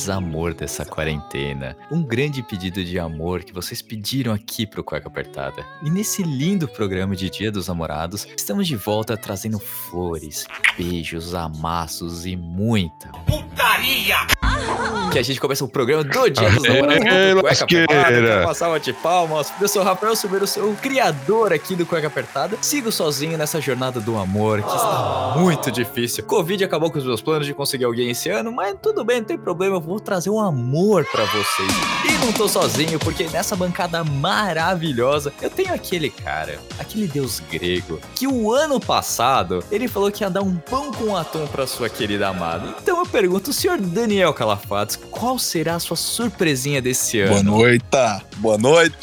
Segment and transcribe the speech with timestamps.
[0.00, 1.76] mais amor dessa quarentena.
[1.90, 5.62] Um grande pedido de amor que vocês pediram aqui pro Cueca Apertada.
[5.82, 10.46] E nesse lindo programa de Dia dos Namorados, estamos de volta trazendo flores,
[10.78, 14.39] beijos, amassos e muita putaria!
[15.10, 17.04] Que a gente começa o programa do Dia dos Namorados.
[17.04, 19.52] Aê, com Cueca Apertada, quero passar uma de palmas.
[19.60, 22.56] Eu sou o Rafael Silveira, sou o criador aqui do Cueca Apertada.
[22.60, 26.22] Sigo sozinho nessa jornada do amor, que está muito difícil.
[26.22, 29.24] Covid acabou com os meus planos de conseguir alguém esse ano, mas tudo bem, não
[29.24, 29.76] tem problema.
[29.76, 31.72] Eu vou trazer um amor pra vocês.
[32.08, 37.98] E não tô sozinho, porque nessa bancada maravilhosa, eu tenho aquele cara, aquele deus grego,
[38.14, 41.88] que o ano passado ele falou que ia dar um pão com atum pra sua
[41.88, 42.76] querida amada.
[42.80, 44.32] Então eu pergunto, senhor Daniel
[45.10, 47.50] Qual será a sua surpresinha desse Boa ano?
[47.58, 47.84] noite,
[48.38, 48.96] boa noite.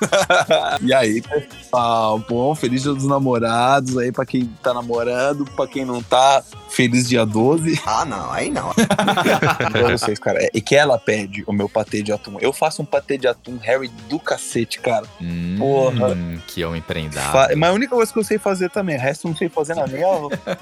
[0.82, 2.18] e aí, pessoal?
[2.28, 7.08] Bom, feliz dia dos namorados aí pra quem tá namorando, pra quem não tá, feliz
[7.08, 7.80] dia 12.
[7.88, 8.70] Ah, não, aí não.
[9.72, 10.42] pra vocês, cara.
[10.42, 12.36] É, E que ela pede o meu patê de atum.
[12.40, 15.06] Eu faço um patê de atum Harry do cacete, cara.
[15.20, 16.16] Hum, Porra.
[16.46, 17.32] que homem prendado.
[17.32, 19.48] Fa- Mas a única coisa que eu sei fazer também, o resto eu não sei
[19.48, 19.90] fazer nada.
[19.90, 20.02] Nem.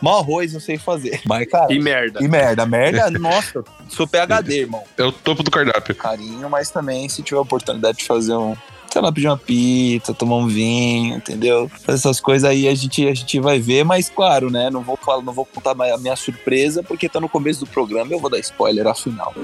[0.00, 1.20] Mal arroz eu sei fazer.
[1.26, 1.72] Mas, cara.
[1.72, 2.22] E merda.
[2.22, 4.82] E merda, merda, nossa, sou PHD, irmão.
[4.96, 5.94] É o topo do cardápio.
[5.94, 8.54] carinho, mas também se tiver a oportunidade de fazer um,
[8.90, 11.70] sei lá, pedir uma pizza, tomar um vinho, entendeu?
[11.86, 14.70] Essas coisas aí a gente, a gente vai ver, mas claro, né?
[14.70, 18.12] Não vou falar, não vou contar a minha surpresa, porque tá no começo do programa,
[18.12, 19.34] eu vou dar spoiler afinal.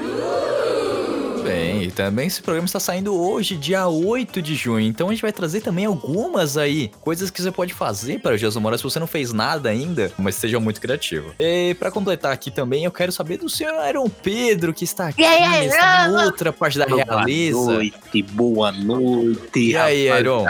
[1.82, 4.86] E também esse programa está saindo hoje, dia 8 de junho.
[4.86, 8.38] Então a gente vai trazer também algumas aí, coisas que você pode fazer para o
[8.38, 11.34] Dia dos Namorados se você não fez nada ainda, mas seja muito criativo.
[11.40, 15.22] E para completar aqui também, eu quero saber do senhor Aaron Pedro, que está aqui,
[15.22, 17.58] está em outra parte da realeza.
[17.58, 19.60] Boa noite, boa noite.
[19.60, 20.46] E aí, Aaron?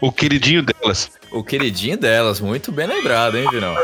[0.00, 1.10] O queridinho delas.
[1.30, 3.74] O queridinho delas, muito bem lembrado, hein, Vinão?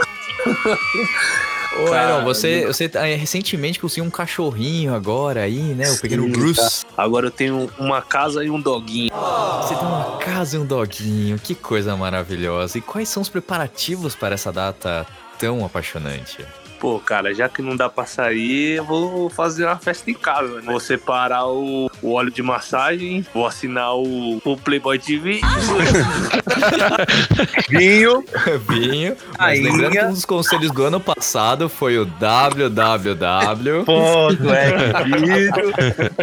[1.78, 5.90] Ô, Cara, você, você ah, recentemente conseguiu um cachorrinho agora aí, né?
[5.90, 6.86] O pequeno Sim, Bruce.
[6.96, 9.10] Agora eu tenho uma casa e um doguinho.
[9.62, 12.78] Você tem uma casa e um doguinho, que coisa maravilhosa.
[12.78, 15.06] E quais são os preparativos para essa data
[15.38, 16.44] tão apaixonante?
[16.86, 20.60] Pô, cara, já que não dá pra sair, eu vou fazer uma festa em casa,
[20.60, 20.66] né?
[20.66, 25.40] Vou separar o, o óleo de massagem, vou assinar o, o Playboy TV.
[27.68, 28.24] Vinho,
[28.70, 33.84] Vinho, mas lembrando que um dos conselhos do ano passado foi o www.
[33.84, 34.92] ponto, é.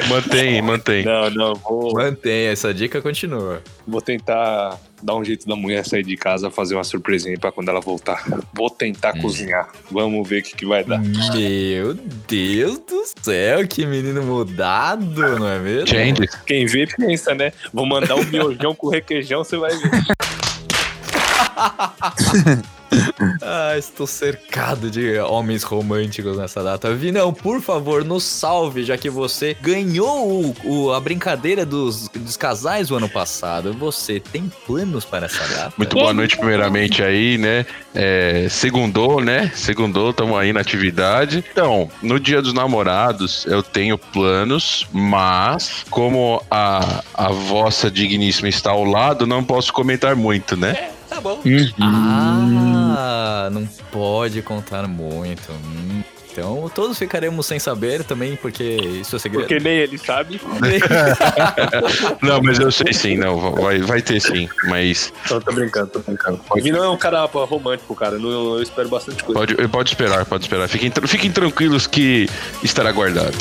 [0.07, 1.03] Mantém, mantém.
[1.03, 3.62] não, não, vou, Mantenha, essa dica continua.
[3.85, 7.69] vou tentar dar um jeito da mulher sair de casa, fazer uma surpresinha pra quando
[7.69, 8.24] ela voltar.
[8.53, 9.22] Vou tentar Hum.
[9.22, 9.69] cozinhar.
[9.91, 11.00] Vamos ver o que, que vai dar.
[11.00, 11.94] Meu
[12.28, 15.88] Deus do céu, que menino mudado, não é mesmo?
[15.88, 16.28] Change.
[16.46, 17.52] Quem vê, pensa, né?
[17.74, 19.92] Vou mandar um miojão com requeijão, você vai ver.
[23.42, 26.94] Ah, estou cercado de homens românticos nessa data.
[26.94, 32.38] Vinão, por favor, nos salve, já que você ganhou o- o- a brincadeira dos, dos
[32.38, 33.74] casais o ano passado.
[33.74, 35.74] Você tem planos para essa data?
[35.78, 37.66] Muito boa noite, primeiramente, aí, né?
[37.94, 39.52] É, segundou, né?
[39.56, 41.44] Segundou, estamos aí na atividade.
[41.52, 48.72] Então, no dia dos namorados, eu tenho planos, mas como a, a vossa digníssima está
[48.72, 50.90] ao lado, não posso comentar muito, né?
[51.13, 51.40] Tá bom.
[51.46, 51.69] Uhum.
[51.81, 55.51] Ah, não pode contar muito.
[55.51, 59.47] Hum, Então, todos ficaremos sem saber também, porque isso é segredo.
[59.47, 60.41] Porque nem ele sabe.
[62.24, 66.00] Não, mas eu sei sim, não, vai, vai ter sim, mas Não, tô brincando, tô
[66.00, 66.41] brincando.
[66.50, 68.16] O Vinão é um cara romântico, cara.
[68.16, 69.40] Eu, eu espero bastante coisa.
[69.40, 70.68] pode, pode esperar, pode esperar.
[70.68, 72.28] Fiquem, fiquem tranquilos que
[72.63, 73.38] estará guardado.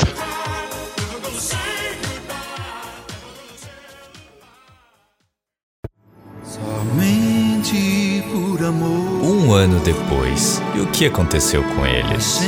[9.62, 12.40] Ano depois, e o que aconteceu com eles?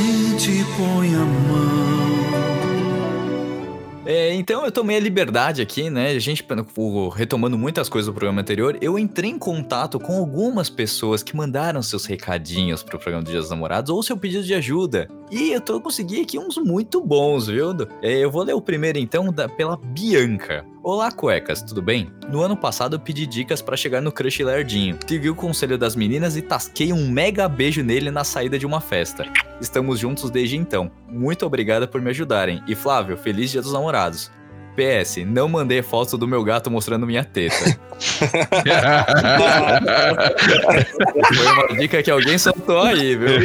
[0.75, 1.95] Põe a mão
[4.05, 6.09] É, então eu tomei a liberdade aqui, né?
[6.09, 6.45] A gente,
[7.15, 11.81] retomando muitas coisas do programa anterior, eu entrei em contato com algumas pessoas que mandaram
[11.81, 15.07] seus recadinhos pro programa do Dia dos Namorados ou seu pedido de ajuda.
[15.31, 17.71] E eu tô consegui aqui uns muito bons, viu?
[18.01, 20.65] É, eu vou ler o primeiro então da, pela Bianca.
[20.87, 22.11] Olá, cuecas, tudo bem?
[22.29, 24.99] No ano passado eu pedi dicas pra chegar no crush lerdinho.
[25.07, 28.79] Segui o conselho das meninas e tasquei um mega beijo nele na saída de uma
[28.79, 29.25] festa.
[29.59, 30.91] Estamos juntos desde então.
[31.09, 32.61] Muito obrigada por me ajudarem.
[32.67, 34.31] E Flávio, feliz dia dos namorados.
[34.75, 37.55] PS, não mandei foto do meu gato mostrando minha teta.
[41.33, 43.39] Foi uma dica que alguém soltou aí, viu?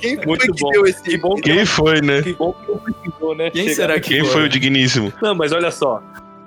[0.00, 0.70] Quem foi Muito que bom.
[0.70, 2.22] deu esse Que bom que, Quem foi, né?
[2.22, 3.50] que bom que não precisou, né?
[3.50, 5.12] Quem chegar será que Quem foi o digníssimo?
[5.22, 6.02] Não, mas olha só.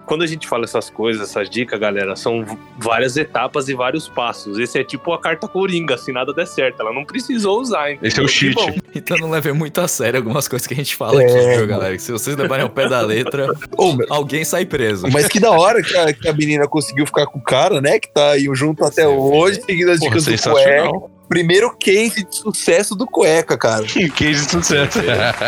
[0.05, 2.45] Quando a gente fala essas coisas, essas dicas, galera, são
[2.77, 4.57] várias etapas e vários passos.
[4.59, 6.81] Esse é tipo a carta coringa, se nada der certo.
[6.81, 8.07] Ela não precisou usar, entendeu?
[8.07, 8.55] Esse é o Que cheat.
[8.55, 8.75] bom.
[8.93, 11.67] Então não leve muito a sério algumas coisas que a gente fala É, aqui, viu,
[11.67, 11.97] galera?
[11.99, 13.47] Se vocês levarem ao pé da letra,
[13.77, 15.07] Ô, alguém sai preso.
[15.11, 17.99] Mas que da hora que a, que a menina conseguiu ficar com o cara, né?
[17.99, 21.14] Que tá aí junto até hoje, seguindo as Porra, dicas do cueca.
[21.27, 23.85] Primeiro case de sucesso do cueca, cara.
[24.15, 24.99] Case de sucesso.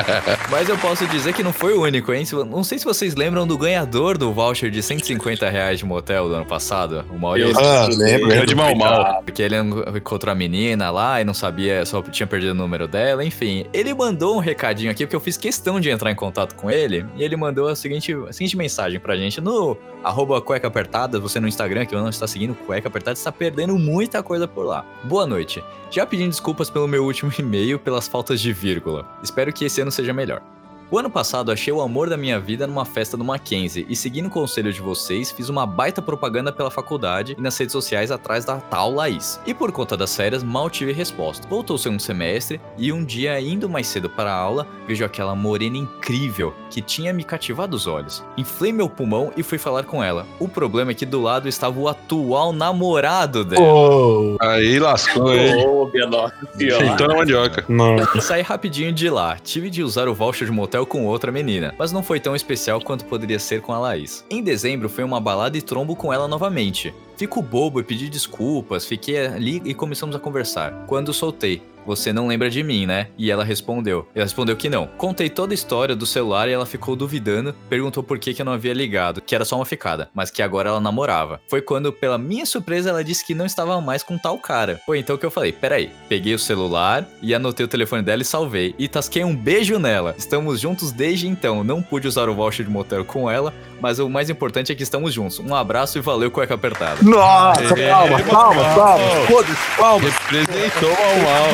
[0.50, 2.26] Mas eu posso dizer que não foi o único, hein?
[2.50, 6.36] Não sei se vocês lembram do ganhador do voucher de 150 reais de motel do
[6.36, 7.58] ano passado, o Maurício.
[7.60, 8.28] Ah, lembro.
[8.28, 9.24] Grande mal mal.
[9.24, 13.24] Porque ele encontrou a menina lá e não sabia, só tinha perdido o número dela,
[13.24, 13.66] enfim.
[13.74, 17.06] Ele mandou um recadinho aqui, porque eu fiz questão de entrar em contato com ele,
[17.16, 19.78] e ele mandou a seguinte, a seguinte mensagem pra gente no
[20.08, 24.24] arroba cueca apertada, você no Instagram, que não está seguindo cueca apertada, está perdendo muita
[24.24, 24.86] coisa por lá.
[25.04, 25.64] Boa noite.
[25.92, 29.06] Já pedindo desculpas pelo meu último e-mail, pelas faltas de vírgula.
[29.22, 30.42] Espero que esse ano seja melhor.
[30.90, 34.28] O ano passado achei o amor da minha vida numa festa do Mackenzie e seguindo
[34.28, 38.46] o conselho de vocês, fiz uma baita propaganda pela faculdade e nas redes sociais atrás
[38.46, 39.38] da tal Laís.
[39.46, 41.46] E por conta das férias, mal tive resposta.
[41.50, 45.36] Voltou o segundo semestre e um dia, indo mais cedo para a aula, vejo aquela
[45.36, 48.24] morena incrível que tinha me cativado os olhos.
[48.38, 50.26] Inflei meu pulmão e fui falar com ela.
[50.40, 53.62] O problema é que do lado estava o atual namorado dela.
[53.62, 55.66] Oh, Aí lascou, hein?
[55.68, 56.86] Ô, minha nossa senhora.
[56.86, 57.66] Então na mandioca.
[57.68, 57.98] não.
[58.22, 59.36] Saí rapidinho de lá.
[59.44, 62.82] Tive de usar o voucher de motel com outra menina, mas não foi tão especial
[62.82, 64.26] quanto poderia ser com a Laís.
[64.30, 66.94] Em dezembro foi uma balada e trombo com ela novamente.
[67.18, 70.86] Fico bobo e pedi desculpas, fiquei ali e começamos a conversar.
[70.86, 73.08] Quando soltei, você não lembra de mim, né?
[73.18, 74.06] E ela respondeu.
[74.14, 74.88] Ela respondeu que não.
[74.88, 78.46] Contei toda a história do celular e ela ficou duvidando, perguntou por que, que eu
[78.46, 81.40] não havia ligado, que era só uma ficada, mas que agora ela namorava.
[81.48, 84.82] Foi quando, pela minha surpresa, ela disse que não estava mais com tal cara.
[84.86, 88.26] Foi então que eu falei: peraí, peguei o celular e anotei o telefone dela e
[88.26, 88.76] salvei.
[88.78, 90.14] E tasquei um beijo nela.
[90.18, 91.64] Estamos juntos desde então.
[91.64, 94.84] Não pude usar o voucher de motel com ela, mas o mais importante é que
[94.84, 95.40] estamos juntos.
[95.40, 96.98] Um abraço e valeu, cueca apertada.
[97.02, 99.26] Nossa, É, calma, calma, calma.
[99.28, 100.10] Foda-se, calma.
[100.10, 101.48] Representou mal mal.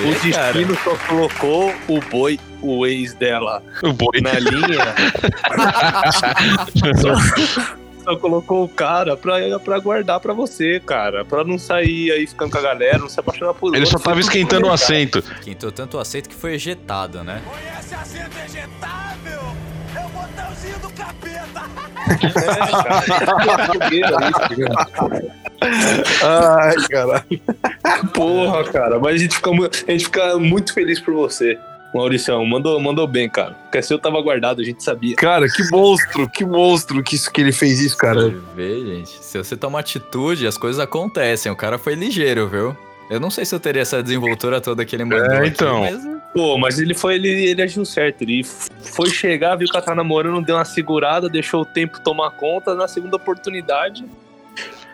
[0.00, 4.20] O destino só colocou o boi, o ex dela, O boi.
[4.20, 4.94] na linha.
[7.00, 7.14] só,
[8.04, 11.24] só colocou o cara pra, pra guardar pra você, cara.
[11.24, 14.04] Pra não sair aí ficando com a galera, não se apaixonar por Ele só outro.
[14.10, 15.22] tava esquentando o assento.
[15.42, 17.40] Quintou tanto aceito que foi ejetado, né?
[26.22, 27.40] Ai, caralho.
[28.12, 28.98] Porra, cara.
[28.98, 31.58] Mas a gente fica, a gente fica muito feliz por você.
[31.94, 33.52] Mauricião, mandou, mandou bem, cara.
[33.52, 35.14] Porque seu tava guardado, a gente sabia.
[35.14, 38.20] Cara, que monstro, que monstro que, isso, que ele fez isso, cara.
[38.20, 39.10] Você vê, gente.
[39.24, 41.52] Se você toma atitude, as coisas acontecem.
[41.52, 42.76] O cara foi ligeiro, viu?
[43.10, 45.26] Eu não sei se eu teria essa desenvoltura toda que ele mandou.
[45.26, 45.80] É, aqui, então.
[45.80, 48.22] mas Pô, mas ele foi, ele, ele agiu certo.
[48.22, 52.32] Ele foi chegar, viu que ela tá namorando, deu uma segurada, deixou o tempo tomar
[52.32, 52.74] conta.
[52.74, 54.04] Na segunda oportunidade,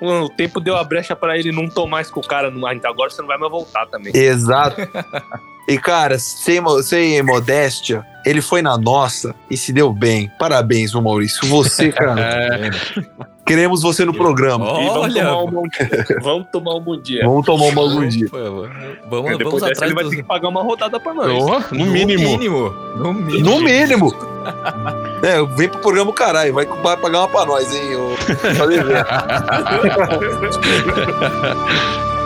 [0.02, 2.52] o tempo deu a brecha pra ele não tomar mais com o cara.
[2.66, 4.14] Ah, então agora você não vai mais voltar também.
[4.14, 4.76] Exato.
[5.66, 10.30] E, cara, sem, sem modéstia, ele foi na nossa e se deu bem.
[10.38, 11.46] Parabéns, ô Maurício.
[11.48, 12.70] Você, cara, É,
[13.50, 14.64] queremos você no programa.
[14.80, 15.90] E vamos Olha, tomar um bom dia.
[16.22, 17.24] Vamos tomar um bom dia.
[17.24, 18.28] Vamos tomar uma algum dia.
[18.30, 18.68] Vamos,
[19.38, 20.10] Depois vamos atrás ele vai dos...
[20.12, 21.32] ter que pagar uma rodada pra nós.
[21.42, 22.22] Ó, no mínimo.
[22.22, 22.70] No mínimo.
[22.96, 23.50] No mínimo.
[23.50, 24.14] No mínimo.
[25.22, 26.54] É, vem pro programa, caralho.
[26.54, 27.96] Vai, vai pagar uma pra nós, hein?
[27.96, 28.14] ô-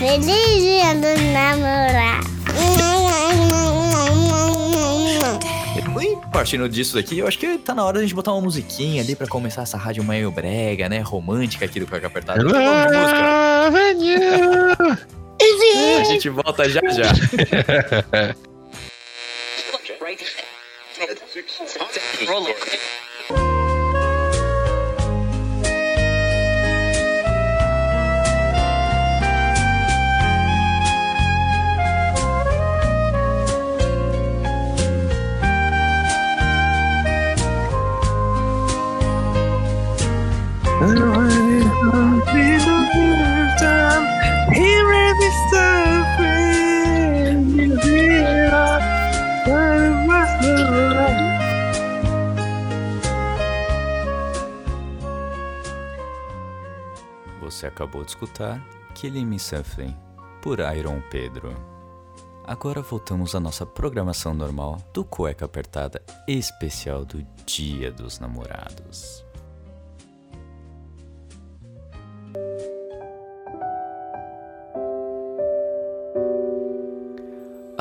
[0.00, 2.26] Feliz dia do namorado.
[6.00, 8.40] E partindo disso daqui, eu acho que tá na hora de a gente botar uma
[8.40, 11.00] musiquinha ali pra começar essa rádio meio brega, né?
[11.00, 12.46] Romântica aqui do Cueca apertado.
[16.00, 17.12] a gente volta já já.
[22.26, 22.56] Roller.
[57.60, 59.94] Você acabou de escutar Killing Me Something
[60.40, 61.54] por Iron Pedro.
[62.46, 69.26] Agora voltamos à nossa programação normal do Cueca Apertada especial do Dia dos Namorados.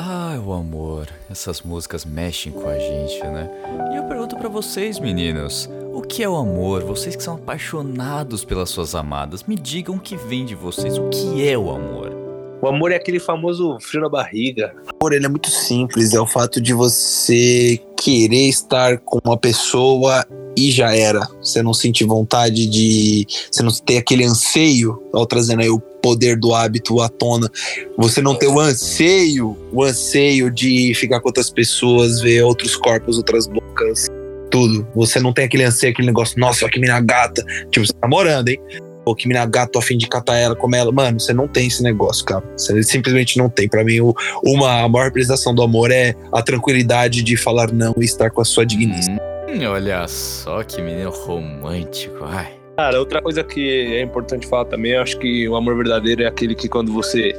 [0.02, 1.10] Ah, o amor.
[1.30, 3.50] Essas músicas mexem com a gente, né?
[3.92, 6.86] E eu pergunto pra vocês, meninos, o que é o amor?
[6.86, 10.98] Vocês que são apaixonados pelas suas amadas, me digam o que vem de vocês.
[10.98, 12.16] O que é o amor?
[12.62, 14.74] O amor é aquele famoso frio na barriga.
[14.86, 19.36] O amor ele é muito simples, é o fato de você querer estar com uma
[19.36, 20.26] pessoa
[20.56, 21.28] e já era.
[21.42, 23.28] Você não sentir vontade de.
[23.52, 27.50] Você não ter aquele anseio, ó, trazendo aí o poder do hábito à tona.
[27.98, 33.18] Você não ter o anseio, o anseio de ficar com outras pessoas, ver outros corpos,
[33.18, 34.08] outras bocas,
[34.52, 34.88] tudo.
[34.96, 37.44] Você não tem aquele anseio, aquele negócio, nossa, olha que mina gata.
[37.72, 38.60] Tipo, você tá namorando, hein?
[39.06, 40.92] Pô, que mina gata, tô a fim de catar ela, comer ela.
[40.92, 42.44] Mano, você não tem esse negócio, cara.
[42.58, 43.68] Você simplesmente não tem.
[43.68, 44.14] Pra mim, o-
[44.44, 48.42] uma, a maior representação do amor é a tranquilidade de falar não e estar com
[48.42, 49.18] a sua digníssima.
[49.50, 52.18] Hum, olha só que menino romântico.
[52.24, 52.59] Ai.
[52.80, 56.56] Cara, outra coisa que é importante falar também, acho que o amor verdadeiro é aquele
[56.56, 57.34] que quando você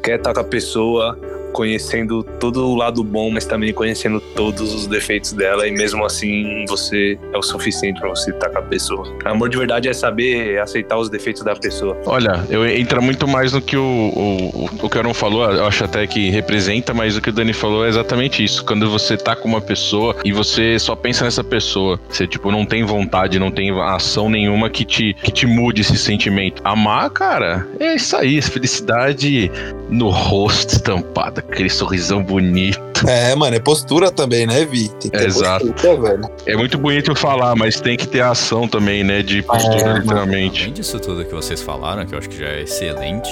[0.00, 1.18] quer estar com a pessoa,
[1.54, 6.64] conhecendo todo o lado bom, mas também conhecendo todos os defeitos dela, e mesmo assim
[6.68, 9.06] você é o suficiente pra você estar com a pessoa.
[9.24, 11.96] Amor de verdade é saber aceitar os defeitos da pessoa.
[12.06, 16.06] Olha, eu entra muito mais no que o, o, o Aaron falou, eu acho até
[16.06, 18.64] que representa, mas o que o Dani falou é exatamente isso.
[18.64, 22.66] Quando você tá com uma pessoa e você só pensa nessa pessoa, você tipo não
[22.66, 26.60] tem vontade, não tem ação nenhuma que te, que te mude esse sentimento.
[26.64, 29.50] Amar, cara, é isso aí, felicidade
[29.88, 32.80] no rosto estampado, aquele sorrisão bonito.
[33.06, 34.88] É, mano, é postura também, né, Vi?
[34.88, 35.66] Tem que ter Exato.
[35.66, 36.30] postura, velho.
[36.46, 39.84] É muito bonito eu falar, mas tem que ter ação também, né, de postura, É,
[39.84, 39.98] mano.
[40.00, 40.62] literalmente.
[40.62, 43.30] Além disso tudo que vocês falaram, que eu acho que já é excelente,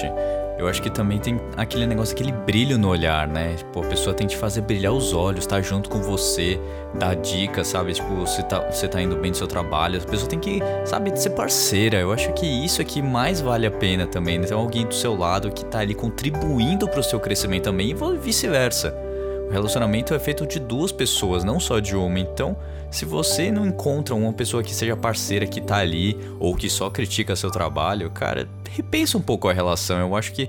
[0.63, 3.55] eu acho que também tem aquele negócio, aquele brilho no olhar, né?
[3.57, 6.61] Tipo, a pessoa tem que fazer brilhar os olhos, tá junto com você,
[6.95, 7.93] dar dicas, sabe?
[7.93, 11.15] Tipo, você tá, você tá indo bem no seu trabalho, a pessoa tem que, sabe,
[11.19, 11.99] ser parceira.
[11.99, 14.47] Eu acho que isso é que mais vale a pena também, né?
[14.47, 19.12] Ter alguém do seu lado que tá ali contribuindo pro seu crescimento também e vice-versa.
[19.53, 22.19] Relacionamento é feito de duas pessoas, não só de uma.
[22.19, 22.57] Então,
[22.91, 26.89] se você não encontra uma pessoa que seja parceira, que tá ali, ou que só
[26.89, 30.01] critica seu trabalho, cara, repensa um pouco a relação.
[30.01, 30.49] Eu acho que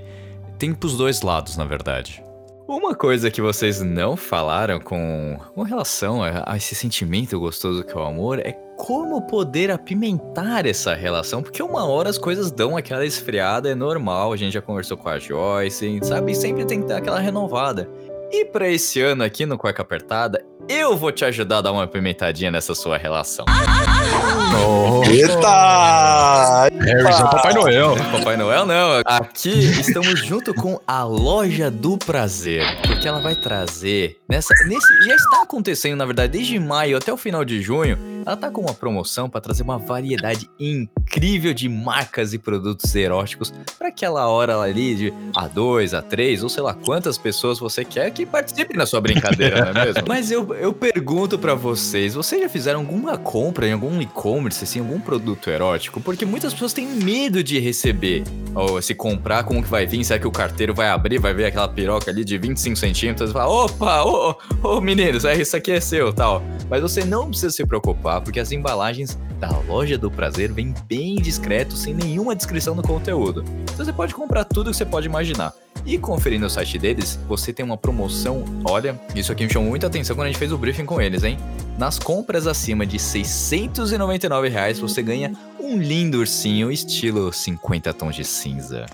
[0.58, 2.24] tem pros dois lados, na verdade.
[2.66, 7.96] Uma coisa que vocês não falaram com, com relação a esse sentimento gostoso que é
[7.96, 13.04] o amor é como poder apimentar essa relação, porque uma hora as coisas dão aquela
[13.04, 16.34] esfriada, é normal, a gente já conversou com a Joyce, sabe?
[16.34, 17.88] Sempre tem que dar aquela renovada.
[18.36, 21.86] E pra esse ano aqui no Cueca Apertada, eu vou te ajudar a dar uma
[21.86, 23.46] pimentadinha nessa sua relação.
[25.08, 26.68] Eita!
[26.84, 27.96] Harrison Papai Noel.
[28.12, 29.00] Papai Noel não.
[29.06, 35.14] Aqui estamos junto com a Loja do Prazer, porque ela vai trazer nessa nesse já
[35.14, 37.98] está acontecendo na verdade desde maio até o final de junho.
[38.26, 43.52] Ela tá com uma promoção para trazer uma variedade incrível de marcas e produtos eróticos
[43.78, 47.84] para aquela hora ali de a dois, a três ou sei lá quantas pessoas você
[47.84, 50.02] quer que participem na sua brincadeira, não é mesmo?
[50.08, 54.80] Mas eu, eu pergunto para vocês, vocês já fizeram alguma compra em algum e-commerce, assim,
[54.80, 56.00] algum produto erótico?
[56.00, 60.04] Porque muitas pessoas têm medo de receber ou se comprar, como que vai vir?
[60.04, 63.32] Será que o carteiro vai abrir, vai ver aquela piroca ali de 25 centímetros e
[63.32, 64.30] falar, opa, ô,
[64.62, 64.82] ô, ô
[65.28, 66.42] é, isso aqui é seu, tal.
[66.68, 71.16] Mas você não precisa se preocupar, porque as embalagens da loja do prazer vêm bem
[71.16, 73.44] discreto, sem nenhuma descrição do conteúdo.
[73.62, 75.52] Então você pode comprar tudo que você pode imaginar.
[75.86, 78.44] E conferindo o site deles, você tem uma promoção.
[78.64, 81.24] Olha, isso aqui me chamou muita atenção quando a gente fez o briefing com eles,
[81.24, 81.38] hein?
[81.78, 85.32] Nas compras acima de 699 reais, você ganha
[85.64, 88.86] um lindo ursinho estilo 50 tons de cinza.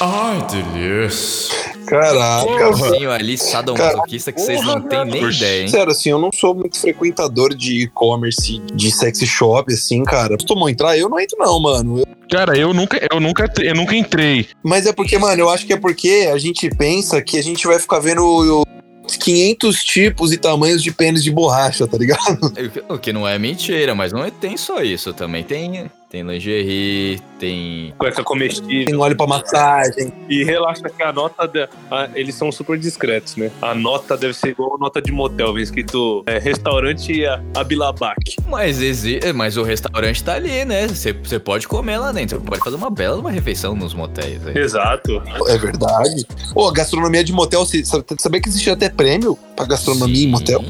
[0.00, 1.56] Ai, delícia!
[1.86, 5.68] Caraca, Um ursinho ali sadomasoquista que vocês não têm nem ideia, hein?
[5.68, 10.36] Sério, assim, eu não sou muito frequentador de e-commerce, de sexy shop, assim, cara.
[10.36, 10.98] Costumam entrar?
[10.98, 12.00] Eu não entro, não, mano.
[12.00, 14.48] Eu- Cara, eu nunca, eu nunca, eu nunca entrei.
[14.62, 17.66] Mas é porque, mano, eu acho que é porque a gente pensa que a gente
[17.66, 18.62] vai ficar vendo o-
[19.06, 22.18] os 500 tipos e tamanhos de pênis de borracha, tá ligado?
[22.90, 25.42] O que não é mentira, mas não é- tem só isso também.
[25.42, 27.92] Tem, tem lingerie, tem.
[27.98, 28.86] Cueca comestível.
[28.86, 30.12] Tem óleo pra massagem.
[30.28, 31.46] E relaxa que a nota.
[31.46, 33.50] da- a- eles são super discretos, né?
[33.62, 37.22] A nota deve ser igual a nota de motel, vem escrito é, restaurante
[37.54, 38.36] Abilabac.
[38.46, 39.20] Mas, exi...
[39.34, 40.88] mas o restaurante tá ali, né?
[40.88, 42.38] Você você pode comer lá dentro.
[42.38, 44.46] Você pode fazer uma bela uma refeição nos motéis.
[44.46, 44.56] aí.
[44.58, 45.22] Exato.
[45.48, 46.26] É verdade.
[46.54, 47.82] Pô, gastronomia de motel, você
[48.18, 50.62] sabia que existe até prêmio pra gastronomia em motel?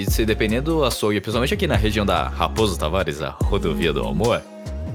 [0.00, 4.04] E se dependendo do açougue, principalmente aqui na região da Raposo Tavares, a rodovia do
[4.06, 4.42] amor,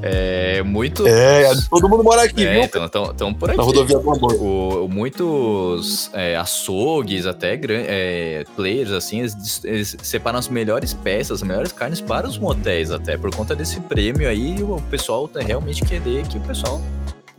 [0.01, 1.06] É muito.
[1.06, 2.63] É, todo mundo mora aqui, É, viu?
[2.63, 3.58] então, então, então por aqui.
[3.58, 4.34] Na rodovia do amor.
[4.34, 11.48] O- muitos é, açougues, até é, players, assim, eles, eles separam as melhores peças, as
[11.48, 15.84] melhores carnes para os motéis, até por conta desse prêmio aí, o pessoal tá realmente
[15.84, 16.82] querer que o pessoal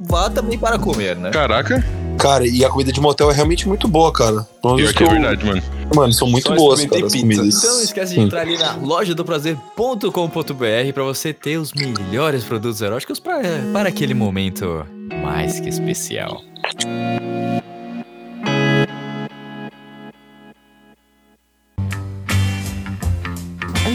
[0.00, 1.30] vá também para comer, né?
[1.30, 1.85] Caraca,
[2.21, 4.47] Cara, e a comida de motel é realmente muito boa, cara.
[4.61, 5.62] Pelo menos pior que é verdade, mano.
[5.95, 7.57] Mano, são muito Só boas, cara, as comidas.
[7.57, 12.45] Então não esquece de entrar ali na loja do prazer.com.br para você ter os melhores
[12.45, 13.40] produtos eróticos pra,
[13.73, 14.87] para aquele momento
[15.23, 16.42] mais que especial.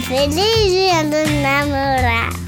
[0.02, 2.45] Feliz dia dos namorados.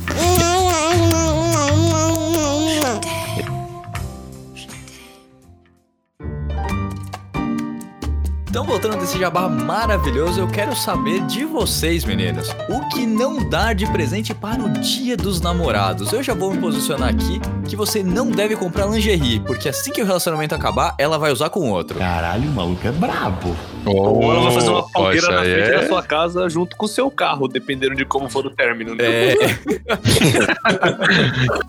[8.49, 12.49] Então, voltando desse jabá maravilhoso, eu quero saber de vocês, meninos.
[12.69, 16.13] O que não dar de presente para o Dia dos Namorados?
[16.15, 17.39] Eu já vou me posicionar aqui
[17.69, 21.51] que você não deve comprar lingerie, porque assim que o relacionamento acabar, ela vai usar
[21.51, 21.99] com outro.
[21.99, 23.55] Caralho, o maluco é brabo.
[23.85, 26.89] Ou ela vai fazer uma fogueira na frente é- da sua casa junto com o
[26.89, 28.95] seu carro, dependendo de como for o término.
[28.95, 29.05] né?
[29.05, 29.35] É,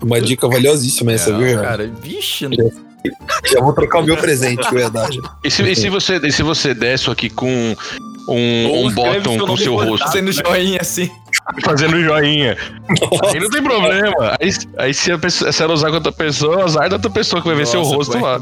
[0.02, 1.60] Uma dica valiosíssima essa, não, viu?
[1.60, 2.48] Cara, vixe,
[3.50, 5.20] Já vou trocar o meu presente, de verdade.
[5.42, 7.76] E se, e se você, e se você der isso aqui com
[8.28, 11.10] um, um bottom com seu rosto, fazendo joinha assim.
[11.64, 12.56] Fazendo joinha?
[13.32, 14.36] Aí não tem problema.
[14.40, 17.40] Aí, aí se, a pessoa, se ela usar com outra pessoa, azar da outra pessoa
[17.42, 18.40] que vai ver seu Nossa, rosto vai- lá.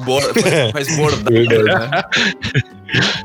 [0.72, 2.02] faz- bordado, né?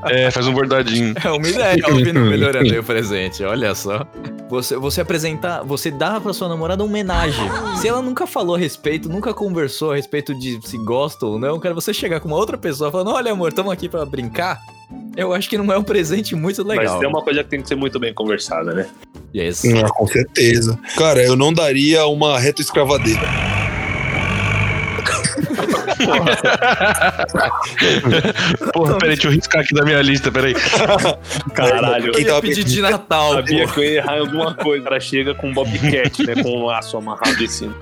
[0.10, 1.14] É, faz um bordadinho.
[1.24, 4.06] É uma ideia, Alvino, melhorando aí o presente, olha só.
[4.50, 7.46] Você, você apresentar, você dá pra sua namorada uma homenagem.
[7.78, 11.60] Se ela nunca falou a respeito, nunca conversou a respeito de se gosta ou não,
[11.60, 14.60] cara, você chegar com uma outra pessoa falando, olha amor, estamos aqui pra brincar,
[15.16, 16.86] eu acho que não é um presente muito legal.
[16.86, 18.88] Mas tem uma coisa que tem que ser muito bem conversada, né?
[19.34, 19.64] Yes.
[19.66, 20.78] Ah, com certeza.
[20.96, 23.53] Cara, eu não daria uma retroescravadeira.
[28.74, 30.56] Porra, peraí, deixa eu riscar aqui da minha lista, peraí.
[31.54, 32.08] Caralho.
[32.08, 34.82] Eu Quem ia pedir de Natal, Sabia que eu ia errar em alguma coisa.
[34.82, 36.42] O cara chega com um bobcat, né?
[36.42, 37.76] Com um laço amarrado em cima.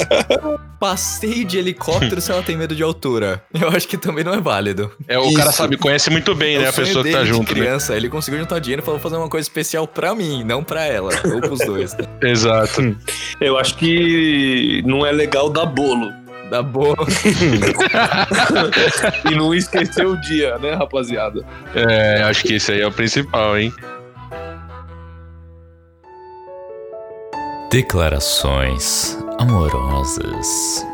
[0.78, 3.42] Passeio de helicóptero se ela tem medo de altura.
[3.58, 4.90] Eu acho que também não é válido.
[5.08, 5.36] É, o Isso.
[5.36, 6.64] cara sabe, conhece muito bem, né?
[6.64, 7.60] É o A pessoa que tá junto, né?
[7.60, 10.84] criança, ele conseguiu juntar dinheiro e falou fazer uma coisa especial pra mim, não pra
[10.84, 11.96] ela, ou pros dois.
[12.22, 12.96] Exato.
[13.40, 16.12] Eu acho que não é legal dar bolo.
[16.54, 16.94] Dá boa.
[19.28, 21.44] E não esquecer o dia, né, rapaziada?
[21.74, 23.72] É, acho que esse aí é o principal, hein?
[27.72, 30.86] Declarações amorosas.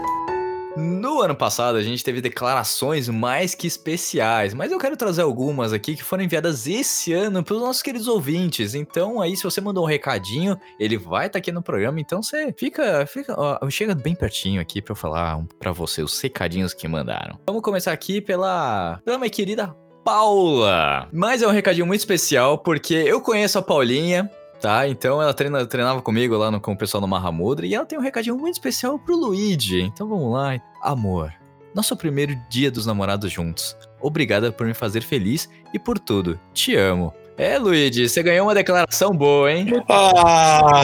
[0.81, 5.75] No ano passado a gente teve declarações mais que especiais, mas eu quero trazer algumas
[5.75, 8.75] aqui que foram enviadas esse ano pelos nossos queridos ouvintes.
[8.75, 12.55] Então aí se você mandou um recadinho, ele vai estar aqui no programa, então você
[12.57, 16.89] fica, fica, ó, chega bem pertinho aqui pra eu falar pra você os recadinhos que
[16.89, 17.39] mandaram.
[17.47, 21.09] Vamos começar aqui pela, pela minha querida Paula.
[21.13, 24.31] Mas é um recadinho muito especial porque eu conheço a Paulinha,
[24.61, 27.87] Tá, então ela treina- treinava comigo lá no- com o pessoal no Mahamudra e ela
[27.87, 29.81] tem um recadinho muito especial pro Luigi.
[29.81, 30.61] Então vamos lá.
[30.83, 31.33] Amor,
[31.75, 33.75] nosso primeiro dia dos namorados juntos.
[34.01, 36.39] Obrigada por me fazer feliz e por tudo.
[36.53, 37.13] Te amo.
[37.43, 39.67] É, Luigi, você ganhou uma declaração boa, hein?
[39.89, 40.83] Ah,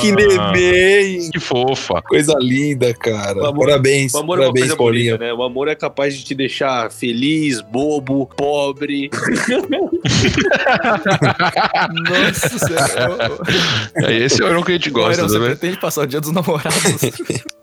[0.00, 1.30] que neném!
[1.30, 2.02] Que fofa.
[2.02, 3.38] Coisa linda, cara.
[3.40, 5.12] O amor- parabéns, O amor é uma parabéns, coisa Paulinha.
[5.16, 5.32] bonita, né?
[5.32, 9.08] O amor é capaz de te deixar feliz, bobo, pobre.
[12.10, 13.30] Nossa senhora.
[13.96, 15.46] É, esse é o que a gente gosta, você né?
[15.46, 16.82] pretende passar o dia dos namorados?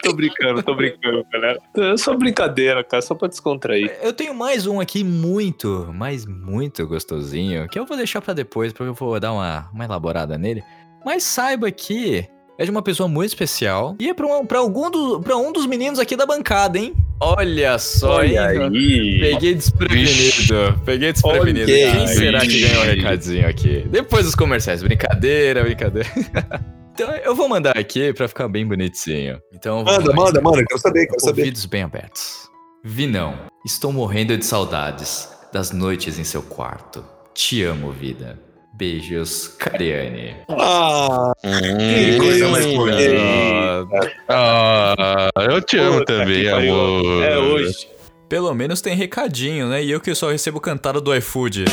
[0.01, 1.59] tô brincando, tô brincando, galera.
[1.77, 3.91] É só brincadeira, cara, só pra descontrair.
[4.01, 8.73] Eu tenho mais um aqui muito, mas muito gostosinho, que eu vou deixar pra depois,
[8.73, 10.63] porque eu vou dar uma, uma elaborada nele.
[11.05, 14.89] Mas saiba que é de uma pessoa muito especial e é pra, um, pra, algum
[14.89, 16.93] do, pra um dos meninos aqui da bancada, hein?
[17.19, 18.37] Olha só, hein?
[18.37, 19.19] aí.
[19.19, 20.81] Peguei desprevenido.
[20.85, 21.59] Peguei desprevenido.
[21.61, 23.87] Olha Quem será que ganhou o recadinho aqui?
[23.89, 24.83] Depois dos comerciais.
[24.83, 26.09] Brincadeira, brincadeira.
[26.93, 29.39] então eu vou mandar aqui pra ficar bem bonitinho.
[29.53, 30.63] Então Manda, manda, manda.
[30.65, 31.41] Quero saber, quero saber.
[31.41, 32.47] Ouvidos bem abertos.
[32.83, 37.03] Vinão, estou morrendo de saudades das noites em seu quarto.
[37.37, 38.39] Te amo, vida.
[38.73, 40.37] Beijos, Cariane.
[40.49, 43.87] Ah, Hum, coisa mais bonita.
[44.27, 47.23] Ah, eu te amo Puta também, que amor.
[47.23, 47.87] É hoje.
[48.27, 49.83] Pelo menos tem recadinho, né?
[49.83, 51.65] E eu que só recebo cantada do iFood.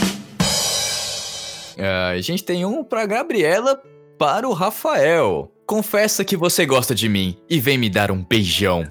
[1.78, 3.80] Ah, a gente tem um pra Gabriela
[4.18, 5.50] para o Rafael.
[5.66, 8.86] Confessa que você gosta de mim e vem me dar um beijão.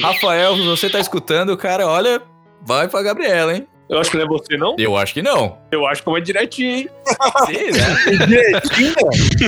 [0.00, 2.22] Rafael, se você tá escutando, cara, olha,
[2.64, 3.66] vai pra Gabriela, hein?
[3.94, 4.74] Eu acho que não é você, não?
[4.76, 5.56] Eu acho que não.
[5.70, 6.88] Eu acho que vai direitinho, hein?
[7.46, 8.26] Será?
[8.26, 8.94] Direitinho?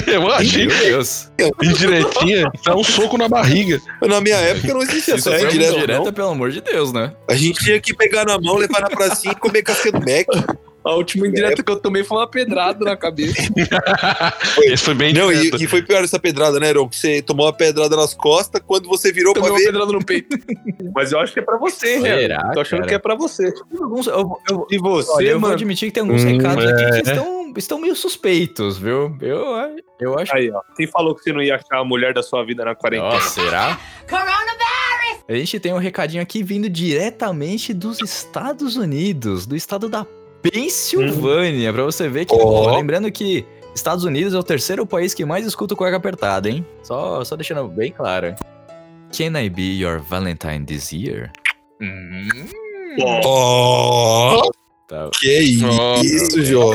[0.07, 0.67] Eu achei.
[0.67, 1.31] Meu Deus.
[1.61, 3.81] Indiretinha, dá um soco na barriga.
[4.03, 6.13] Na minha época não existia Se essa for direta, direta, não.
[6.13, 7.13] pelo amor de Deus, né?
[7.29, 10.57] A gente tinha que pegar na mão, levar na pracinha e comer casca do Mac.
[10.87, 13.35] A última indireta que eu tomei foi uma pedrada na cabeça.
[14.63, 16.89] Esse foi bem Não, e, e foi pior essa pedrada, né, Heron?
[16.89, 19.67] Que você tomou uma pedrada nas costas, quando você virou Tomei pra uma ver.
[19.73, 20.37] pedrada no peito.
[20.95, 22.17] Mas eu acho que é pra você, né?
[22.19, 22.89] Será, Tô achando cara?
[22.89, 23.53] que é pra você.
[23.81, 25.55] Alguns- eu, eu- E você, olha, eu vou mano?
[25.55, 26.91] admitir que tem alguns Hum, recados aqui é.
[26.91, 29.17] que estão, estão meio suspeitos, viu?
[29.21, 29.45] Eu,
[30.01, 30.61] eu acho Aí, ó.
[30.77, 33.11] Quem falou que você não ia achar a mulher da sua vida na quarentena?
[33.15, 33.79] Nossa, será?
[35.29, 40.07] A gente tem um recadinho aqui vindo diretamente dos Estados Unidos, do estado da
[40.51, 45.25] Pensilvânia, pra você ver que, ó, lembrando que Estados Unidos é o terceiro país que
[45.25, 46.65] mais escuta o cueca apertada, hein?
[46.83, 48.35] Só, só deixando bem claro.
[49.17, 51.31] Can I be your Valentine this year?
[51.81, 52.29] Hum,
[53.27, 54.51] Oh,
[54.89, 55.11] tá.
[55.21, 56.73] que Oh, isso, João.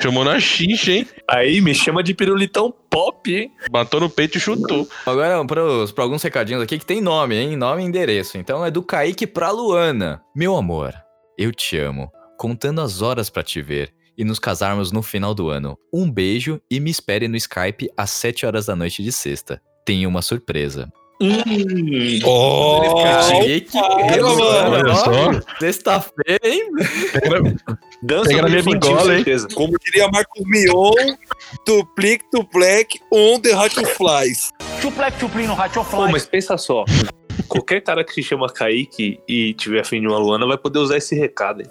[0.00, 1.06] Chamou na xincha, hein?
[1.28, 3.52] Aí, me chama de pirulitão pop, hein?
[3.70, 4.88] Bateu no peito e chutou.
[5.06, 7.56] Agora, para alguns recadinhos aqui que tem nome, hein?
[7.56, 8.38] Nome e endereço.
[8.38, 10.22] Então é do Kaique pra Luana.
[10.34, 10.92] Meu amor,
[11.38, 12.10] eu te amo.
[12.40, 15.76] Contando as horas pra te ver e nos casarmos no final do ano.
[15.92, 19.60] Um beijo e me espere no Skype às 7 horas da noite de sexta.
[19.84, 20.90] Tenho uma surpresa.
[21.20, 21.36] Hum.
[22.24, 22.80] Oh,
[24.94, 25.58] só.
[25.60, 26.62] Sexta-feira, hein?
[28.02, 29.24] Dança Pega na minha bingola, hein?
[29.54, 30.94] como diria Marcos Mion,
[31.66, 34.50] tuplic, tuplec, on the hot flies.
[36.06, 36.86] Pô, mas pensa só.
[37.46, 40.96] Qualquer cara que se chama Kaique e tiver afim de uma Luana vai poder usar
[40.96, 41.68] esse recado, hein?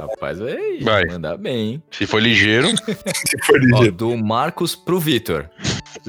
[0.00, 1.04] Rapaz, vai, Vai.
[1.06, 1.82] mandar bem, hein?
[1.90, 2.68] Se for ligeiro,
[3.14, 3.92] Se for Ó, ligeiro.
[3.92, 5.48] do Marcos pro Vitor.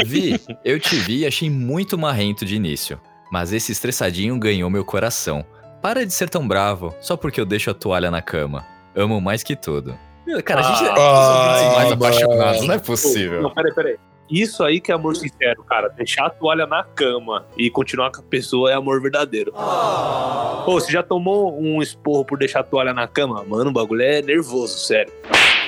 [0.05, 2.99] Vi, eu te vi e achei muito marrento de início.
[3.31, 5.45] Mas esse estressadinho ganhou meu coração.
[5.81, 8.65] Para de ser tão bravo, só porque eu deixo a toalha na cama.
[8.95, 9.97] Amo mais que tudo.
[10.45, 11.93] Cara, a gente é Ah, mais mano.
[12.05, 13.41] apaixonados, não é possível.
[13.41, 13.97] Não, peraí, peraí.
[14.31, 15.89] Isso aí que é amor sincero, cara.
[15.89, 19.51] Deixar a toalha na cama e continuar com a pessoa é amor verdadeiro.
[19.51, 23.43] Pô, você já tomou um esporro por deixar a toalha na cama?
[23.43, 25.11] Mano, o bagulho é nervoso, sério.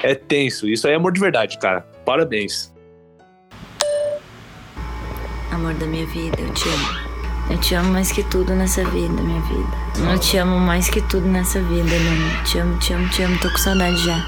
[0.02, 0.67] É tenso.
[0.67, 1.82] Isso aí é amor de verdade, cara.
[2.06, 2.73] Parabéns.
[5.52, 7.13] Amor da minha vida, eu te amo.
[7.49, 10.12] Eu te amo mais que tudo nessa vida, minha vida.
[10.12, 12.43] Eu te amo mais que tudo nessa vida, Luna.
[12.45, 13.38] Te amo, te amo, te amo.
[13.39, 14.26] Tô com saudade já.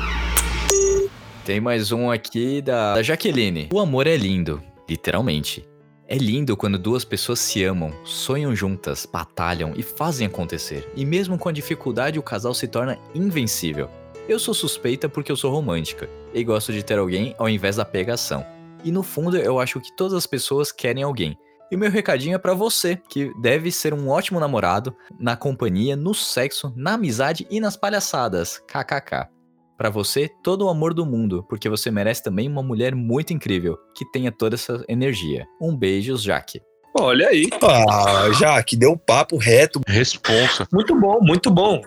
[1.45, 3.69] Tem mais um aqui da, da Jaqueline.
[3.71, 5.63] O amor é lindo, literalmente.
[6.07, 10.91] É lindo quando duas pessoas se amam, sonham juntas, batalham e fazem acontecer.
[10.95, 13.91] E mesmo com a dificuldade, o casal se torna invencível.
[14.27, 17.85] Eu sou suspeita porque eu sou romântica e gosto de ter alguém ao invés da
[17.85, 18.43] pegação.
[18.83, 21.37] E no fundo, eu acho que todas as pessoas querem alguém.
[21.71, 25.95] E o meu recadinho é pra você, que deve ser um ótimo namorado na companhia,
[25.95, 28.57] no sexo, na amizade e nas palhaçadas.
[28.67, 29.34] KKK.
[29.77, 33.77] Pra você, todo o amor do mundo, porque você merece também uma mulher muito incrível,
[33.95, 35.45] que tenha toda essa energia.
[35.61, 36.61] Um beijo, Jaque.
[36.97, 37.49] Olha aí.
[37.61, 39.81] Ah, Jaque, deu um papo reto.
[39.85, 40.65] responsa.
[40.71, 41.81] Muito bom, muito bom.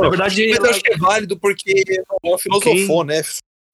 [0.00, 1.82] Na verdade, Mas eu acho que é válido porque
[2.24, 3.22] ela filosofou, né?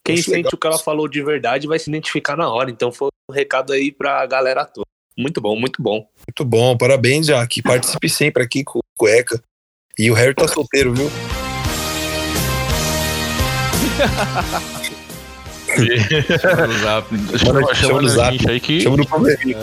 [0.03, 0.53] quem acho sente legal.
[0.55, 2.71] o que ela falou de verdade vai se identificar na hora.
[2.71, 4.87] Então foi um recado aí pra galera toda.
[5.17, 6.07] Muito bom, muito bom.
[6.27, 7.61] Muito bom, parabéns, Jaque.
[7.61, 9.43] Participe sempre aqui com o Cueca.
[9.99, 11.11] E o Harry tá solteiro, viu?
[16.41, 17.09] Chama no zap.
[17.39, 18.51] Chama, Chama chama no zap.
[18.51, 19.59] aí que Chama no probleminha.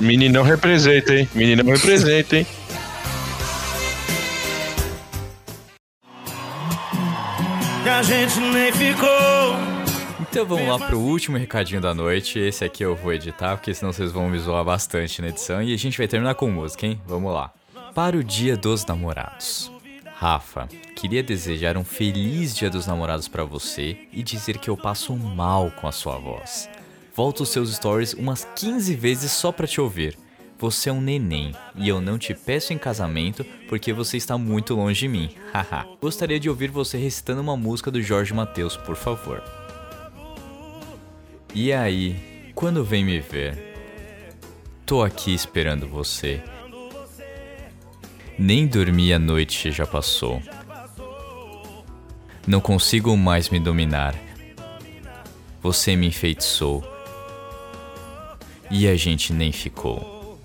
[0.00, 1.28] meninão representa, hein?
[1.34, 2.46] Meninão representa, hein?
[7.82, 9.06] Que a gente nem ficou.
[10.20, 12.38] Então vamos lá pro último recadinho da noite.
[12.38, 15.62] Esse aqui eu vou editar, porque senão vocês vão me zoar bastante na edição.
[15.62, 17.00] E a gente vai terminar com música, hein?
[17.06, 17.52] Vamos lá.
[17.94, 19.70] Para o Dia dos Namorados.
[20.18, 25.14] Rafa, queria desejar um feliz Dia dos Namorados pra você e dizer que eu passo
[25.14, 26.70] mal com a sua voz.
[27.14, 30.16] Volto os seus stories umas 15 vezes só pra te ouvir.
[30.58, 34.74] Você é um neném e eu não te peço em casamento porque você está muito
[34.74, 35.34] longe de mim.
[35.52, 35.86] Haha.
[36.00, 39.44] Gostaria de ouvir você recitando uma música do Jorge Mateus, por favor.
[41.54, 43.76] E aí, quando vem me ver?
[44.86, 46.42] Tô aqui esperando você.
[48.38, 50.42] Nem dormi a noite já passou.
[52.46, 54.14] Não consigo mais me dominar.
[55.62, 56.84] Você me enfeitiçou.
[58.70, 60.38] E a gente nem ficou.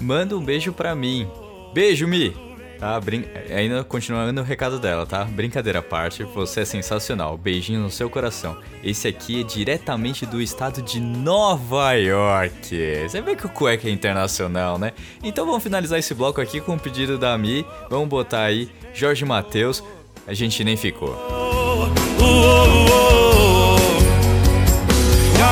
[0.00, 1.28] Manda um beijo pra mim.
[1.72, 2.47] Beijo, Mi!
[2.78, 3.24] Tá, brin...
[3.50, 5.24] ainda continuando o recado dela, tá?
[5.24, 7.36] Brincadeira à parte, você é sensacional.
[7.36, 8.56] Beijinho no seu coração.
[8.84, 12.76] Esse aqui é diretamente do estado de Nova York.
[13.02, 14.92] Você vê que o cueca é internacional, né?
[15.22, 17.66] Então vamos finalizar esse bloco aqui com o pedido da Mi.
[17.90, 19.82] Vamos botar aí Jorge Matheus.
[20.26, 21.16] A gente nem ficou.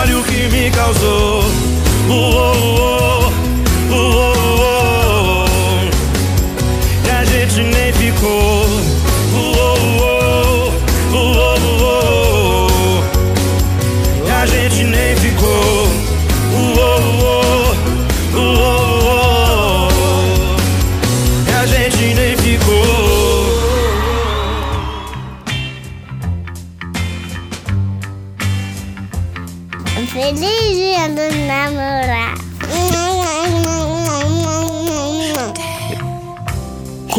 [0.07, 1.43] Olha o que me causou.
[8.27, 8.56] Nem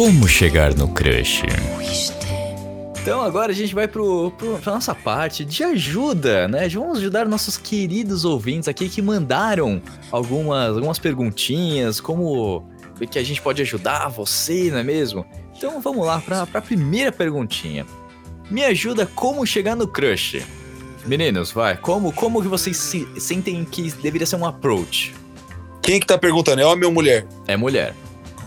[0.08, 1.42] Como chegar no crush?
[2.98, 6.66] Então agora a gente vai pro, pro, pra nossa parte de ajuda, né?
[6.66, 12.66] Vamos ajudar nossos queridos ouvintes aqui que mandaram algumas, algumas perguntinhas, como
[13.10, 15.26] que a gente pode ajudar você, não é mesmo?
[15.54, 17.84] Então vamos lá pra, pra primeira perguntinha.
[18.50, 20.42] Me ajuda como chegar no crush.
[21.04, 25.14] Meninos, vai, como, como que vocês se, sentem que deveria ser um approach?
[25.82, 26.62] Quem que tá perguntando?
[26.62, 27.26] É homem ou mulher?
[27.46, 27.94] É mulher.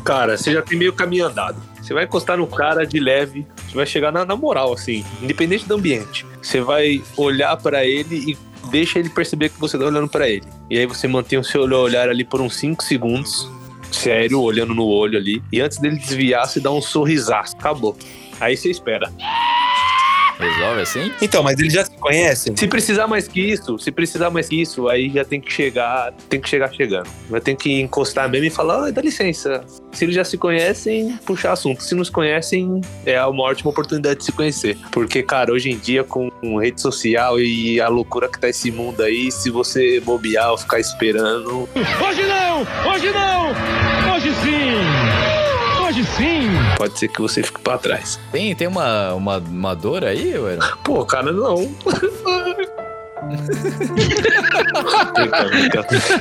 [0.03, 1.61] Cara, você já tem meio caminho andado.
[1.81, 5.67] Você vai encostar no cara de leve, você vai chegar na, na moral, assim, independente
[5.67, 6.25] do ambiente.
[6.41, 8.37] Você vai olhar pra ele e
[8.69, 10.45] deixa ele perceber que você tá olhando pra ele.
[10.69, 13.49] E aí você mantém o seu olhar ali por uns 5 segundos,
[13.91, 15.43] sério, olhando no olho ali.
[15.51, 17.55] E antes dele desviar, você dá um sorrisaço.
[17.57, 17.97] Acabou.
[18.39, 19.11] Aí você espera.
[20.41, 21.11] Resolve assim?
[21.21, 22.55] Então, mas eles já se conhecem?
[22.57, 26.11] Se precisar mais que isso, se precisar mais que isso, aí já tem que chegar,
[26.27, 27.07] tem que chegar chegando.
[27.29, 29.63] Vai ter que encostar mesmo e falar, "Oi, dá licença.
[29.91, 31.83] Se eles já se conhecem, puxar assunto.
[31.83, 34.77] Se não se conhecem, é uma ótima oportunidade de se conhecer.
[34.91, 39.01] Porque, cara, hoje em dia, com rede social e a loucura que tá esse mundo
[39.03, 42.61] aí, se você bobear ou ficar esperando, Hoje não!
[42.91, 43.51] Hoje não!
[44.15, 45.83] Hoje sim!
[45.85, 46.47] Hoje sim!
[46.81, 48.19] Pode ser que você fique pra trás.
[48.31, 50.57] Tem, tem uma, uma, uma dor aí, ué?
[50.83, 51.69] Pô, cara, não.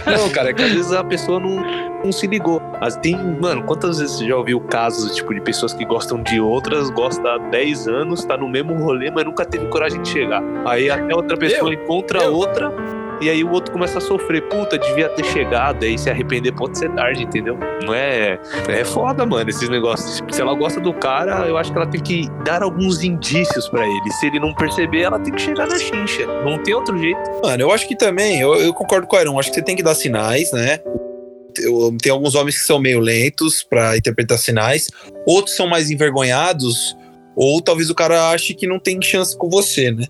[0.07, 1.57] Não, cara, é que às vezes a pessoa não,
[2.05, 2.61] não se ligou.
[2.79, 6.39] Mas tem, mano, quantas vezes você já ouviu casos tipo, de pessoas que gostam de
[6.39, 10.43] outras, gostam há 10 anos, tá no mesmo rolê, mas nunca teve coragem de chegar.
[10.67, 12.35] Aí até outra pessoa encontra Eu?
[12.35, 12.71] outra.
[13.21, 16.79] E aí o outro começa a sofrer, puta, devia ter chegado, aí se arrepender pode
[16.79, 17.59] ser tarde, entendeu?
[17.85, 18.39] Não é.
[18.69, 20.23] É foda, mano, esses negócios.
[20.31, 23.87] Se ela gosta do cara, eu acho que ela tem que dar alguns indícios pra
[23.87, 24.11] ele.
[24.13, 26.27] Se ele não perceber, ela tem que chegar na chincha.
[26.45, 27.21] Não tem outro jeito.
[27.43, 29.77] Mano, eu acho que também, eu, eu concordo com o Aaron, acho que você tem
[29.77, 30.81] que dar sinais, né?
[32.01, 34.89] Tem alguns homens que são meio lentos pra interpretar sinais,
[35.27, 36.97] outros são mais envergonhados,
[37.37, 40.07] ou talvez o cara ache que não tem chance com você, né?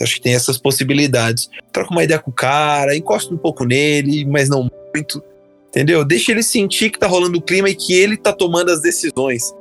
[0.00, 1.48] Acho que tem essas possibilidades.
[1.72, 5.22] Troca uma ideia com o cara, encosta um pouco nele, mas não muito.
[5.68, 6.04] Entendeu?
[6.04, 9.54] Deixa ele sentir que tá rolando o clima e que ele tá tomando as decisões.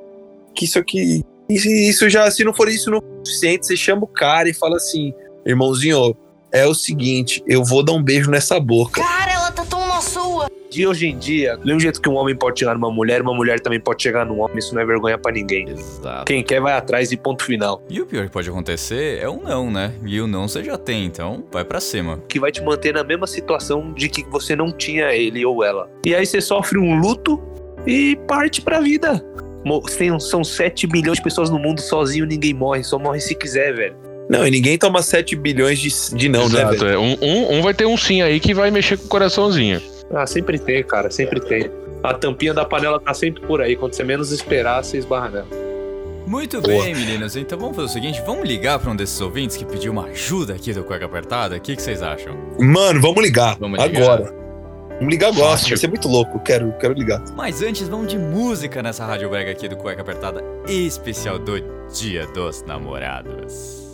[0.54, 1.24] Que isso aqui.
[1.50, 3.67] Isso já, se não for isso, não é suficiente.
[3.67, 5.13] Você chama o cara e fala assim:
[5.45, 6.15] irmãozinho,
[6.52, 9.02] é o seguinte, eu vou dar um beijo nessa boca.
[9.02, 9.25] Cara,
[10.69, 13.34] De hoje em dia, do mesmo jeito que um homem pode chegar numa mulher, uma
[13.34, 14.58] mulher também pode chegar num homem.
[14.58, 15.69] Isso não é vergonha pra ninguém.
[15.69, 16.25] Exato.
[16.25, 17.81] Quem quer vai atrás e ponto final.
[17.89, 19.93] E o pior que pode acontecer é um não, né?
[20.05, 22.21] E o não você já tem, então vai pra cima.
[22.27, 25.89] Que vai te manter na mesma situação de que você não tinha ele ou ela.
[26.05, 27.41] E aí você sofre um luto
[27.88, 29.23] e parte pra vida.
[30.19, 33.95] São 7 bilhões de pessoas no mundo, sozinho ninguém morre, só morre se quiser, velho.
[34.29, 36.93] Não, e ninguém toma 7 bilhões de, de não, né, Exato, velho?
[36.93, 36.97] é.
[36.97, 39.81] Um, um, um vai ter um sim aí que vai mexer com o coraçãozinho.
[40.15, 41.69] Ah, sempre tem, cara, sempre tem.
[42.01, 43.75] A tampinha da panela tá sempre por aí.
[43.75, 45.47] Quando você menos esperar, você esbarra nela.
[46.25, 46.84] Muito Boa.
[46.84, 47.36] bem, meninos.
[47.36, 50.54] Então vamos fazer o seguinte: vamos ligar pra um desses ouvintes que pediu uma ajuda
[50.54, 51.56] aqui do Cueca Apertada?
[51.56, 52.34] O que, que vocês acham?
[52.60, 53.58] Mano, vamos ligar.
[53.60, 54.01] Vamos ligar.
[54.01, 54.34] agora.
[54.95, 55.51] Vamos ligar agora.
[55.51, 55.69] Fácil.
[55.69, 56.39] Vai ser muito louco.
[56.39, 57.21] Quero, quero ligar.
[57.36, 61.60] Mas antes, vamos de música nessa Rádio Brega aqui do Cueca Apertada, especial do
[61.91, 63.85] Dia dos Namorados.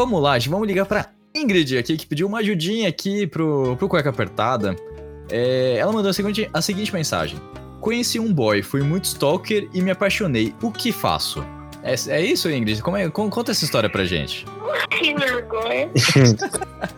[0.00, 3.86] Vamos lá, gente, vamos ligar pra Ingrid aqui, que pediu uma ajudinha aqui pro, pro
[3.88, 4.74] Cueca Apertada.
[5.30, 7.38] É, ela mandou a seguinte, a seguinte mensagem.
[7.80, 10.54] Conheci um boy, fui muito stalker e me apaixonei.
[10.62, 11.44] O que faço?
[11.82, 12.80] É, é isso, Ingrid?
[12.82, 14.46] Como é, con- conta essa história pra gente.
[14.98, 15.88] Que vergonha.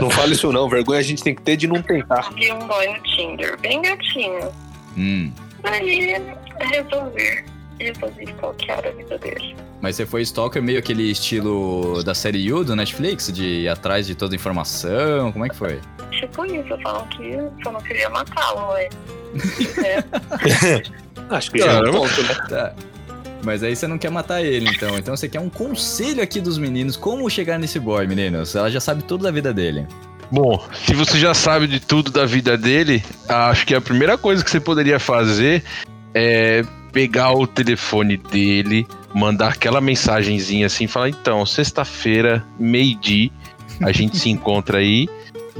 [0.00, 2.32] Não fala isso não, vergonha a gente tem que ter de não tentar.
[2.34, 4.50] Vi um boy no Tinder, bem gatinho.
[4.96, 5.32] Hum,
[5.64, 6.14] Aí
[7.80, 9.56] stalkear a vida dele.
[9.80, 14.06] mas você foi stalker meio aquele estilo da série You do Netflix, de ir atrás
[14.06, 15.32] de toda a informação?
[15.32, 15.80] Como é que foi?
[16.10, 18.88] Tipo isso, falam que só não queria matá-lo, ué.
[19.84, 20.82] É.
[21.30, 22.34] Acho que já é um ponto, né?
[22.48, 22.74] Tá.
[23.44, 24.98] Mas aí você não quer matar ele, então.
[24.98, 26.96] Então você quer um conselho aqui dos meninos.
[26.96, 28.54] Como chegar nesse boy, meninos?
[28.54, 29.86] Ela já sabe tudo da vida dele.
[30.30, 34.44] Bom, se você já sabe de tudo da vida dele, acho que a primeira coisa
[34.44, 35.62] que você poderia fazer
[36.14, 36.62] é
[36.98, 38.84] pegar o telefone dele,
[39.14, 43.30] mandar aquela mensagenzinha assim, falar: então, sexta-feira, meio-dia,
[43.80, 45.08] a gente se encontra aí.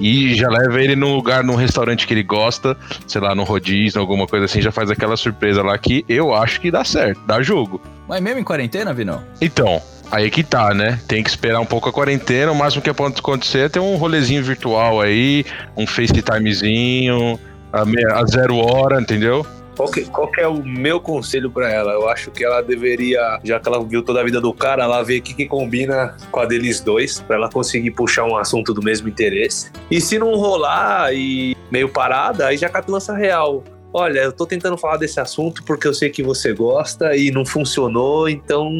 [0.01, 4.01] E já leva ele num lugar, num restaurante que ele gosta, sei lá, num rodízio,
[4.01, 7.40] alguma coisa assim, já faz aquela surpresa lá que eu acho que dá certo, dá
[7.42, 7.81] jogo.
[8.09, 9.22] Mas mesmo em quarentena, Vinão?
[9.40, 10.98] Então, aí que tá, né?
[11.09, 12.51] Tem que esperar um pouco a quarentena.
[12.53, 15.44] O máximo que pode acontecer é ter um rolezinho virtual aí,
[15.77, 17.38] um FaceTimezinho,
[17.72, 19.44] a, me- a zero hora, entendeu?
[19.79, 21.93] Qual que, qual que é o meu conselho pra ela?
[21.93, 25.05] Eu acho que ela deveria, já que ela viu toda a vida do cara, ela
[25.05, 28.75] ver o que, que combina com a deles dois, pra ela conseguir puxar um assunto
[28.75, 29.71] do mesmo interesse.
[29.88, 33.62] E se não rolar e meio parada, aí já cata real.
[33.92, 37.44] Olha, eu tô tentando falar desse assunto porque eu sei que você gosta e não
[37.44, 38.70] funcionou, então,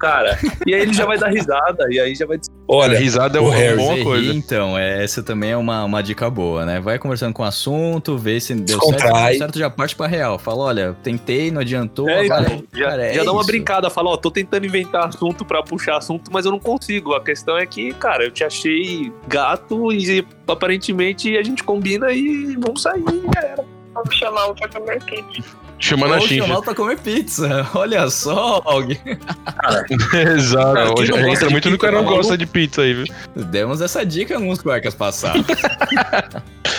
[0.00, 0.38] cara.
[0.66, 3.40] E aí ele já vai dar risada, e aí já vai a Olha, risada é
[3.40, 4.32] o uma Harry, boa coisa.
[4.32, 6.80] ri, Então, é, essa também é uma, uma dica boa, né?
[6.80, 9.02] Vai conversando com o assunto, vê se deu certo.
[9.02, 10.38] Deu certo, já parte pra real.
[10.38, 12.08] Fala, olha, tentei, não adiantou.
[12.08, 15.06] É, agora- então, já, cara, é já dá uma brincada, fala, ó, tô tentando inventar
[15.06, 17.12] assunto pra puxar assunto, mas eu não consigo.
[17.14, 22.56] A questão é que, cara, eu te achei gato e aparentemente a gente combina e
[22.56, 23.75] vamos sair, já era.
[23.96, 25.48] Vamos chamá-lo pra comer pizza.
[25.78, 26.42] Chamando a Ou Xinja.
[26.42, 27.66] chamá-lo pra comer pizza.
[27.74, 29.00] Olha só, alguém.
[30.36, 30.74] Exato.
[30.74, 32.92] Cara, Hoje não a gente entra de muito no cara não gosta de pizza aí,
[32.92, 33.06] viu?
[33.34, 35.44] Demos essa dica em alguns cuecas passados.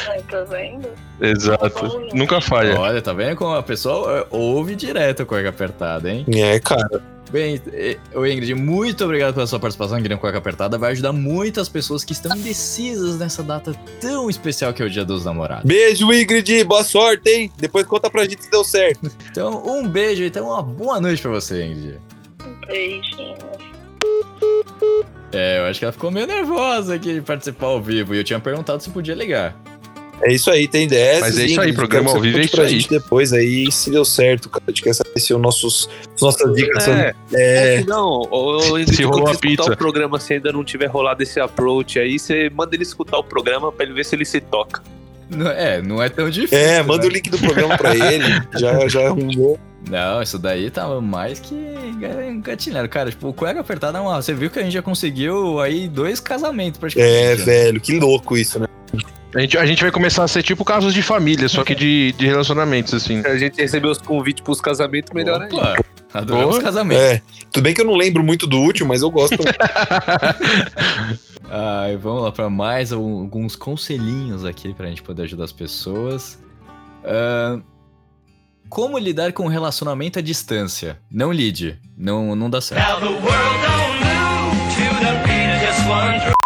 [0.09, 0.89] Ai, tá vendo?
[1.19, 2.07] Exato.
[2.13, 2.79] Nunca falha.
[2.79, 6.23] Olha, tá vendo como a pessoa é, ouve direto a cueca apertada, hein?
[6.35, 7.16] é, cara.
[7.31, 10.77] Bem, eh, ô Ingrid, muito obrigado pela sua participação aqui no Cueca Apertada.
[10.77, 15.03] Vai ajudar muitas pessoas que estão indecisas nessa data tão especial que é o Dia
[15.03, 15.65] dos Namorados.
[15.65, 16.63] Beijo, Ingrid.
[16.63, 17.51] Boa sorte, hein?
[17.57, 19.11] Depois conta pra gente se deu certo.
[19.29, 21.99] Então, um beijo e então uma boa noite pra você, Ingrid.
[22.65, 23.37] Beijinho.
[25.31, 28.23] É, eu acho que ela ficou meio nervosa aqui de participar ao vivo e eu
[28.23, 29.55] tinha perguntado se podia ligar.
[30.21, 31.19] É isso aí, tem 10.
[31.19, 32.69] Mas é isso aí, programa ao vivo é isso pra aí.
[32.69, 34.63] gente depois aí, se deu certo, cara.
[34.67, 37.39] A gente quer saber se os nossos, as nossas dicas É, são.
[37.39, 39.73] É, Não, ô, Ingrid, Se rolou a você escutar pizza.
[39.73, 43.23] o programa, se ainda não tiver rolado esse approach aí, você manda ele escutar o
[43.23, 44.81] programa pra ele ver se ele se toca.
[45.29, 46.57] Não- é, não é tão difícil.
[46.57, 47.09] é, manda né?
[47.09, 48.23] o link do programa pra ele.
[48.57, 49.59] Já, já arrumou.
[49.89, 51.55] Não, isso daí tá mais que
[52.41, 52.89] gatilhado.
[52.89, 54.21] Cara, tipo, o Cueca Apertada é uma...
[54.21, 57.13] Você viu que a gente já conseguiu aí dois casamentos praticamente.
[57.15, 57.43] É, né?
[57.43, 58.67] velho, que louco isso, né?
[59.37, 62.11] A gente, a gente vai começar a ser tipo casos de família, só que de,
[62.13, 63.21] de relacionamentos, assim.
[63.23, 65.55] A gente recebeu os convites pros casamentos, melhor ainda.
[65.55, 65.75] Opa,
[66.11, 66.63] adoramos Boa.
[66.63, 67.03] casamentos.
[67.03, 67.21] É.
[67.51, 69.37] Tudo bem que eu não lembro muito do último, mas eu gosto.
[71.51, 76.39] Ai, vamos lá para mais alguns conselhinhos aqui pra gente poder ajudar as pessoas.
[77.05, 77.61] Ahn,
[78.67, 80.97] como lidar com um relacionamento à distância?
[81.11, 83.05] Não lide, não, não dá certo.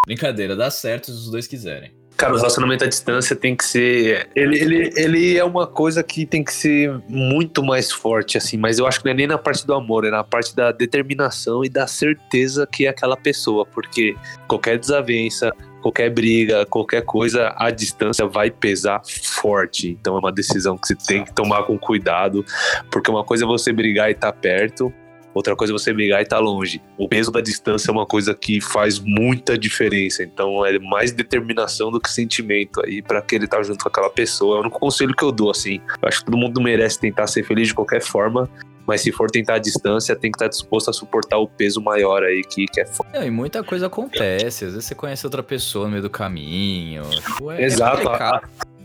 [0.06, 2.01] Brincadeira, dá certo se os dois quiserem.
[2.22, 4.30] Cara, o relacionamento à distância tem que ser.
[4.36, 8.78] Ele, ele, ele é uma coisa que tem que ser muito mais forte, assim, mas
[8.78, 11.66] eu acho que não é nem na parte do amor, é na parte da determinação
[11.66, 14.16] e da certeza que é aquela pessoa, porque
[14.48, 15.52] qualquer desavença,
[15.82, 19.98] qualquer briga, qualquer coisa, a distância vai pesar forte.
[20.00, 22.46] Então é uma decisão que você tem que tomar com cuidado,
[22.92, 24.94] porque uma coisa é você brigar e estar perto.
[25.34, 26.82] Outra coisa é você brigar e estar longe.
[26.98, 30.24] O peso da distância é uma coisa que faz muita diferença.
[30.24, 34.10] Então é mais determinação do que sentimento aí para que ele tá junto com aquela
[34.10, 34.56] pessoa.
[34.56, 35.82] É o único conselho que eu dou, assim.
[36.02, 38.50] Eu acho que todo mundo merece tentar ser feliz de qualquer forma.
[38.86, 42.24] Mas se for tentar a distância, tem que estar disposto a suportar o peso maior
[42.24, 43.26] aí que, que é foda.
[43.26, 44.66] E muita coisa acontece.
[44.66, 47.04] Às vezes você conhece outra pessoa no meio do caminho.
[47.10, 48.10] Tipo, é, Exato.
[48.10, 48.42] É.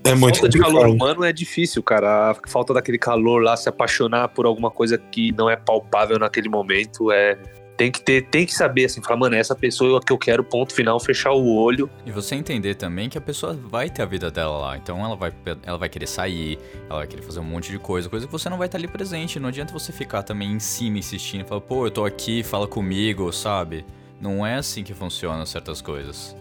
[0.06, 2.30] É muito falta de calor humano é difícil, cara.
[2.30, 6.48] A falta daquele calor lá, se apaixonar por alguma coisa que não é palpável naquele
[6.48, 7.38] momento, é.
[7.76, 10.72] Tem que ter, tem que saber assim, falar, mano, essa pessoa que eu quero, ponto
[10.72, 11.90] final, fechar o olho.
[12.06, 14.78] E você entender também que a pessoa vai ter a vida dela lá.
[14.78, 15.30] Então ela vai,
[15.62, 18.48] ela vai querer sair, ela vai querer fazer um monte de coisa, coisa que você
[18.48, 19.38] não vai estar ali presente.
[19.38, 22.66] Não adianta você ficar também em cima insistindo e falar, pô, eu tô aqui, fala
[22.66, 23.84] comigo, sabe?
[24.18, 26.34] Não é assim que funcionam certas coisas.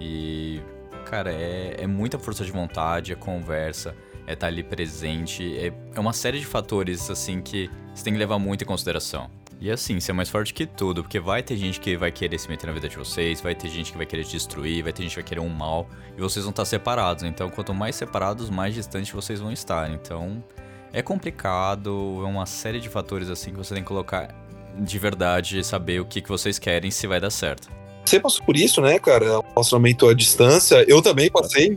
[0.00, 0.60] E,
[1.08, 3.96] cara, é, é muita força de vontade, é conversa,
[4.26, 8.18] é estar ali presente, é, é uma série de fatores, assim, que você tem que
[8.18, 9.30] levar muito em consideração.
[9.60, 12.48] E assim, ser mais forte que tudo, porque vai ter gente que vai querer se
[12.48, 15.02] meter na vida de vocês, vai ter gente que vai querer te destruir, vai ter
[15.02, 17.24] gente que vai querer um mal, e vocês vão estar separados.
[17.24, 19.90] Então, quanto mais separados, mais distantes vocês vão estar.
[19.90, 20.44] Então,
[20.92, 24.32] é complicado, é uma série de fatores assim que você tem que colocar
[24.78, 27.68] de verdade, saber o que, que vocês querem, se vai dar certo.
[28.08, 29.40] Você passou por isso, né, cara?
[29.54, 30.84] Relacionamento à distância.
[30.88, 31.70] Eu também passei,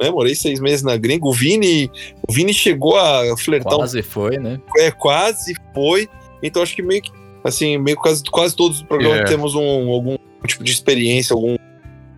[0.00, 0.10] né?
[0.10, 1.26] Morei seis meses na gringa.
[1.26, 1.90] O Vini,
[2.28, 3.74] o Vini chegou a flertar.
[3.74, 4.60] um- Quase foi, né?
[4.78, 6.08] É, quase foi.
[6.42, 7.10] Então acho que meio que,
[7.44, 9.24] assim, meio que quase, quase todos os programas É.
[9.24, 10.16] temos um, algum
[10.46, 11.56] tipo de experiência, algum,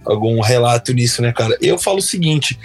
[0.04, 1.56] algum relato nisso, né, cara?
[1.60, 2.58] Eu falo o seguinte,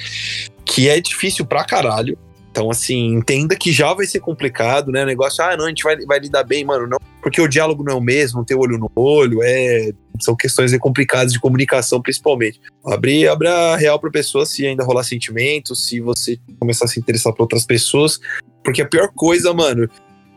[0.65, 2.17] que é difícil pra caralho.
[2.51, 5.03] Então, assim, entenda que já vai ser complicado, né?
[5.03, 6.97] O negócio, ah, não, a gente vai, vai lidar bem, mano, não.
[7.25, 9.89] Porque o diálogo não é o mesmo, não tem olho no olho, é.
[10.21, 12.61] São questões complicadas de comunicação, principalmente.
[12.85, 16.99] Abrir, abrir a real pra pessoa se ainda rolar sentimentos, se você começar a se
[16.99, 18.19] interessar por outras pessoas.
[18.63, 19.89] Porque a pior coisa, mano,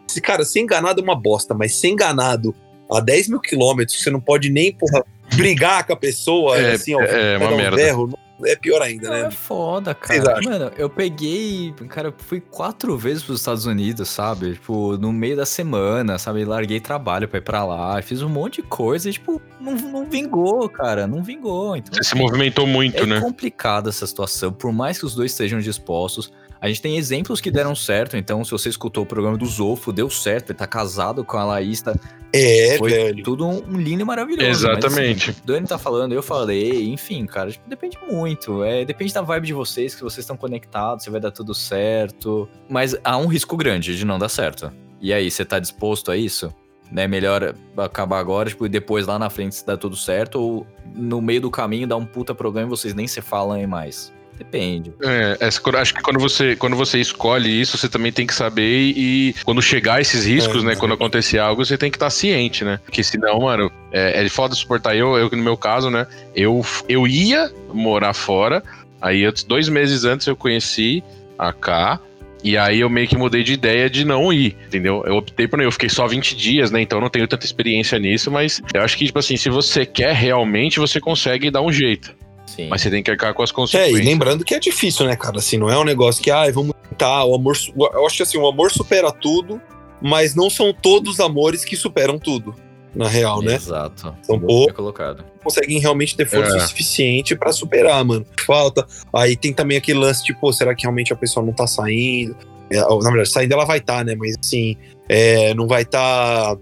[0.06, 2.54] se, cara, ser enganado é uma bosta, mas ser enganado
[2.90, 5.04] a 10 mil quilômetros, você não pode nem, porra,
[5.36, 7.76] brigar com a pessoa, É, assim, ó, é vai uma um merda.
[7.76, 9.26] berro, é pior ainda, Não, né?
[9.26, 10.40] é foda, cara.
[10.42, 11.74] Mano, eu peguei.
[11.88, 14.52] Cara, fui quatro vezes pros Estados Unidos, sabe?
[14.54, 16.44] Tipo, no meio da semana, sabe?
[16.44, 18.00] Larguei trabalho pra ir pra lá.
[18.02, 21.06] Fiz um monte de coisa e, tipo, não, não vingou, cara.
[21.06, 21.76] Não vingou.
[21.76, 23.20] Então, Você se movimentou muito, é né?
[23.20, 24.52] complicada essa situação.
[24.52, 26.32] Por mais que os dois estejam dispostos.
[26.60, 28.16] A gente tem exemplos que deram certo.
[28.16, 30.50] Então, se você escutou o programa do Zolfo, deu certo.
[30.50, 31.80] Ele tá casado com a Laís.
[31.80, 31.94] Tá...
[32.32, 33.22] É, Foi velho.
[33.22, 34.66] tudo um, um lindo e maravilhoso.
[34.66, 35.30] mas, Exatamente.
[35.30, 38.62] assim, o Dani tá falando, eu falei, enfim, cara, tipo, depende muito.
[38.64, 42.48] É, depende da vibe de vocês, que vocês estão conectados, se vai dar tudo certo.
[42.68, 44.70] Mas há um risco grande de não dar certo.
[45.00, 46.52] E aí, você tá disposto a isso?
[46.90, 50.66] Né, melhor acabar agora, tipo, e depois lá na frente se dá tudo certo, ou
[50.94, 54.10] no meio do caminho dá um puta problema e vocês nem se falam aí mais.
[54.38, 54.92] Depende.
[55.02, 58.92] É, quando- acho que quando você, quando você escolhe isso, você também tem que saber
[58.96, 60.72] e quando chegar esses riscos, É, né?
[60.72, 62.78] é Quando acontecer algo, você tem que estar ciente, né?
[62.84, 64.96] Porque senão, mano, é, é foda suportar.
[64.96, 66.06] Eu, eu, no meu caso, né?
[66.34, 68.62] Eu, eu ia morar fora,
[69.02, 71.02] aí antes, dois meses antes eu conheci
[71.38, 72.00] a K.
[72.44, 75.02] E aí eu meio que mudei de ideia de não ir, entendeu?
[75.04, 75.66] Eu optei por não ir.
[75.66, 76.80] Eu fiquei só 20 dias, né?
[76.80, 79.84] Então eu não tenho tanta experiência nisso, mas eu acho que, tipo assim, se você
[79.84, 82.14] quer realmente, você consegue dar um jeito.
[82.56, 82.68] Sim.
[82.68, 83.98] Mas você tem que arcar com as É, consequências.
[84.00, 85.38] e lembrando que é difícil, né, cara?
[85.38, 87.56] Assim, não é um negócio que, ah, vamos tentar, o amor.
[87.76, 89.60] Eu acho que assim, o amor supera tudo,
[90.00, 92.54] mas não são todos os amores que superam tudo,
[92.94, 93.54] na real, né?
[93.54, 94.14] Exato.
[94.22, 94.74] São poucos.
[94.74, 95.24] colocado.
[95.44, 96.60] conseguem realmente ter força É.
[96.60, 98.26] suficiente pra superar, mano.
[98.44, 98.86] Falta.
[99.14, 102.36] Aí tem também aquele lance, tipo, pô, será que realmente a pessoa não tá saindo?
[102.70, 104.14] É, na verdade, saindo ela vai estar, né?
[104.14, 104.76] Mas assim,
[105.08, 106.54] é, não vai estar.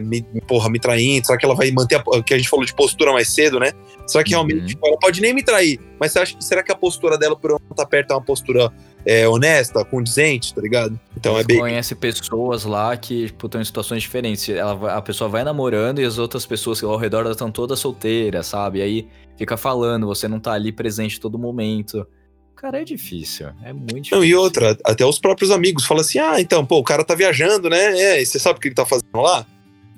[0.00, 1.26] Me, porra, me traindo?
[1.26, 3.72] Será que ela vai manter a, que a gente falou de postura mais cedo, né?
[4.06, 4.66] Será que realmente Uhum.
[4.66, 5.80] tipo, ela pode nem me trair?
[5.98, 8.22] Mas você acha, que- será que a postura dela por não estar perto é uma
[8.24, 8.72] postura
[9.06, 10.98] é, honesta, condizente, tá ligado?
[11.16, 11.58] Então é bem.
[11.58, 14.48] conhece pessoas lá que tipo, estão em situações diferentes.
[14.50, 18.82] Ela, a pessoa vai namorando e as outras pessoas ao redor estão todas solteiras, sabe?
[18.82, 22.06] Aí fica falando, você não tá ali presente todo momento.
[22.60, 23.50] Cara, é difícil.
[23.62, 24.16] É muito difícil.
[24.18, 27.14] Não, e outra, até os próprios amigos falam assim: ah, então, pô, o cara tá
[27.14, 27.96] viajando, né?
[27.98, 29.46] É, e você sabe o que ele tá fazendo lá?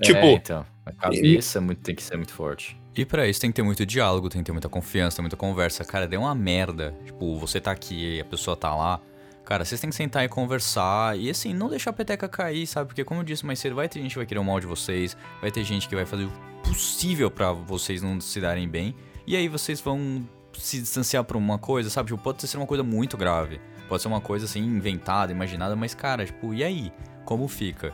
[0.03, 2.79] Tipo, É, então, a cabeça é muito- tem que ser muito forte.
[2.95, 5.37] E pra isso tem que ter muito diálogo, tem que ter muita confiança, tem muita
[5.37, 5.85] conversa.
[5.85, 6.95] Cara, deu uma merda.
[7.07, 9.01] Tipo, você tá aqui e a pessoa tá lá.
[9.45, 11.19] Cara, vocês têm que sentar e conversar.
[11.19, 12.89] E assim, não deixar a peteca cair, sabe?
[12.89, 14.67] Porque, como eu disse mais cedo, vai ter gente que vai querer o mal de
[14.67, 15.17] vocês.
[15.41, 16.33] Vai ter gente que vai fazer o
[16.63, 18.95] possível pra vocês não se darem bem.
[19.27, 22.11] E aí vocês vão se distanciar por uma coisa, sabe?
[22.11, 23.61] Tipo, pode ser uma coisa muito grave.
[23.89, 25.75] Pode ser uma coisa assim, inventada, imaginada.
[25.77, 26.93] Mas, cara, tipo, e aí?
[27.25, 27.93] Como fica?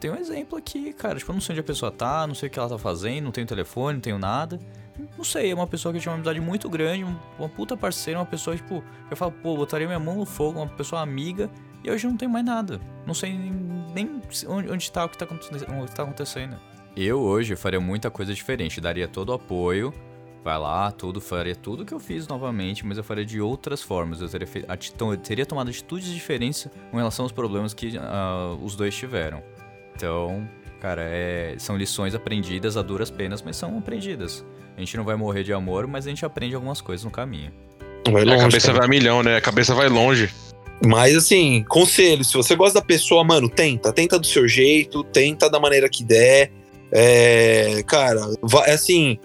[0.00, 1.18] Tem um exemplo aqui, cara.
[1.18, 3.24] Tipo, eu não sei onde a pessoa tá, não sei o que ela tá fazendo,
[3.24, 4.58] não tenho telefone, não tenho nada.
[5.16, 8.18] Não sei, é uma pessoa que tinha uma amizade muito grande, um- uma puta parceira,
[8.20, 11.48] uma pessoa, tipo, eu falo, pô, botaria minha mão no fogo, uma pessoa amiga,
[11.82, 12.78] e hoje não tem mais nada.
[13.06, 15.28] Não sei nem, onde, tá o que tá, o
[15.86, 16.56] que tá acontecendo.
[16.94, 19.94] Eu hoje faria muita coisa diferente, daria todo o apoio,
[20.44, 24.20] vai lá, tudo, faria tudo que eu fiz novamente, mas eu faria de outras formas.
[24.20, 24.64] Eu teria, fe-
[24.96, 29.42] to- teria tomado atitudes diferentes com relação aos problemas que ah, os dois tiveram.
[29.94, 30.48] Então,
[30.80, 34.44] cara, é- são lições aprendidas a duras penas, mas são aprendidas.
[34.76, 37.52] A gente não vai morrer de amor, mas a gente aprende algumas coisas no caminho.
[38.10, 38.78] vai a longe, cabeça cara.
[38.78, 39.36] vai a milhão, né?
[39.36, 40.28] A cabeça vai longe.
[40.84, 45.48] Mas assim, conselho, se você gosta da pessoa, mano, tenta, tenta do seu jeito, tenta
[45.48, 46.50] da maneira que der.
[46.90, 49.18] É, cara, va- assim,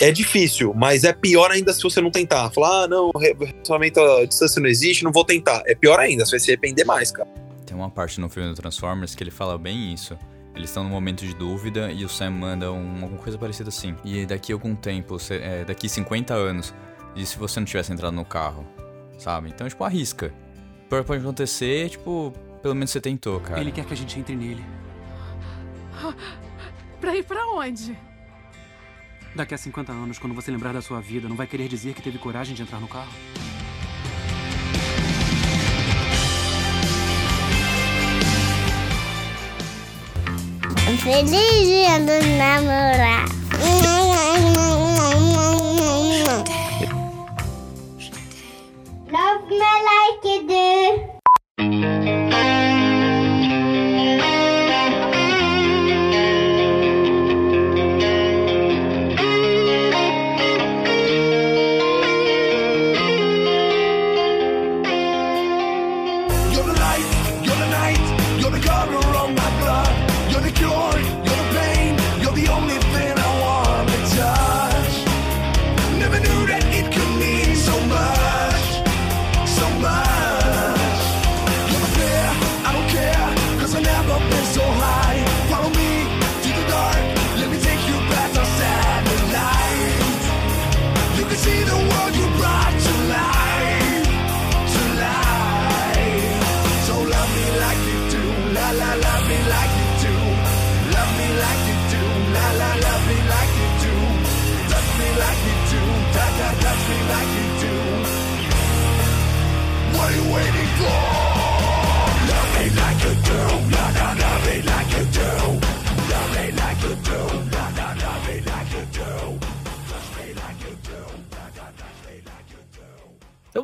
[0.00, 2.50] é difícil, mas é pior ainda se você não tentar.
[2.50, 5.62] Falar, ah, não, re- relacionamento à distância não existe, não vou tentar.
[5.66, 7.28] É pior ainda, você vai se arrepender mais, cara.
[7.66, 10.16] Tem uma parte no filme do Transformers que ele fala bem isso.
[10.54, 13.94] Eles estão num momento de dúvida e o Sam manda um- alguma coisa parecida assim.
[14.04, 16.74] E daqui a algum tempo, cê- é, daqui 50 anos,
[17.14, 18.66] e se você não tivesse entrado no carro?
[19.18, 19.48] Sabe?
[19.50, 20.32] Então, tipo, arrisca.
[20.88, 22.32] Pode pode acontecer, tipo,
[22.62, 23.60] pelo menos você tentou, cara.
[23.60, 24.64] Ele quer que a gente entre nele.
[27.00, 27.96] Pra ir pra onde?
[29.34, 32.02] Daqui a 50 anos, quando você lembrar da sua vida, não vai querer dizer que
[32.02, 33.12] teve coragem de entrar no carro?
[41.02, 43.97] Feliz dia dos namorados.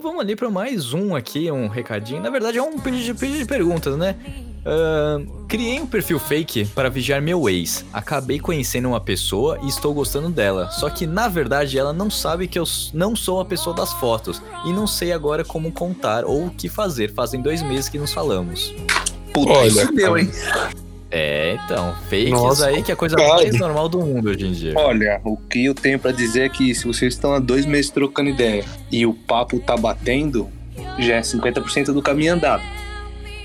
[0.04, 2.22] Vamos ali para mais um aqui, um recadinho.
[2.22, 4.14] Na verdade é um pedido de, pedido de perguntas, né?
[4.66, 7.84] Ahn, criei um perfil fake para vigiar meu ex.
[7.90, 10.70] Acabei conhecendo uma pessoa e estou gostando dela.
[10.70, 14.42] Só que na verdade ela não sabe que eu não sou a pessoa das fotos.
[14.66, 17.12] E não sei agora como contar ou o que fazer.
[17.14, 18.74] Fazem dois meses que nos falamos.
[19.32, 20.30] Puta, Olha, isso deu, hein?
[21.16, 23.34] É, então, fakes Nossa, aí que é a coisa cara.
[23.34, 24.72] mais normal do mundo hoje em dia.
[24.76, 27.88] Olha, o que eu tenho pra dizer é que se vocês estão há dois meses
[27.92, 30.48] trocando ideia e o papo tá batendo,
[30.98, 32.62] já é 50% do caminho andado.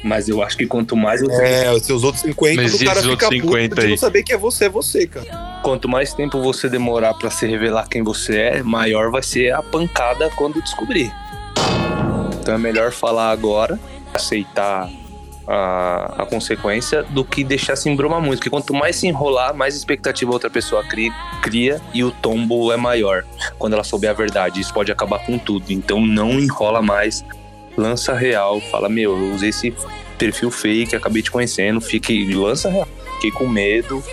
[0.03, 3.01] Mas eu acho que quanto mais você, É, os seus outros 50, Mas o cara
[3.03, 3.89] fica outros puto 50 de aí?
[3.91, 5.59] não saber que é você, é você, cara.
[5.61, 9.61] quanto mais tempo você demorar pra se revelar quem você é, maior vai ser a
[9.61, 11.11] pancada quando descobrir.
[12.41, 13.77] Então é melhor falar agora,
[14.11, 14.89] aceitar
[15.49, 18.37] a, a consequência do que deixar se embromar muito.
[18.37, 22.77] Porque quanto mais se enrolar, mais expectativa outra pessoa cria, cria e o tombo é
[22.77, 23.25] maior
[23.57, 24.61] quando ela souber a verdade.
[24.61, 25.71] Isso pode acabar com tudo.
[25.71, 27.25] Então não enrola mais,
[27.75, 29.73] lança real, fala: Meu, eu usei esse
[30.19, 32.87] perfil fake, acabei te conhecendo, fique, lança real.
[33.15, 34.03] Fiquei com medo,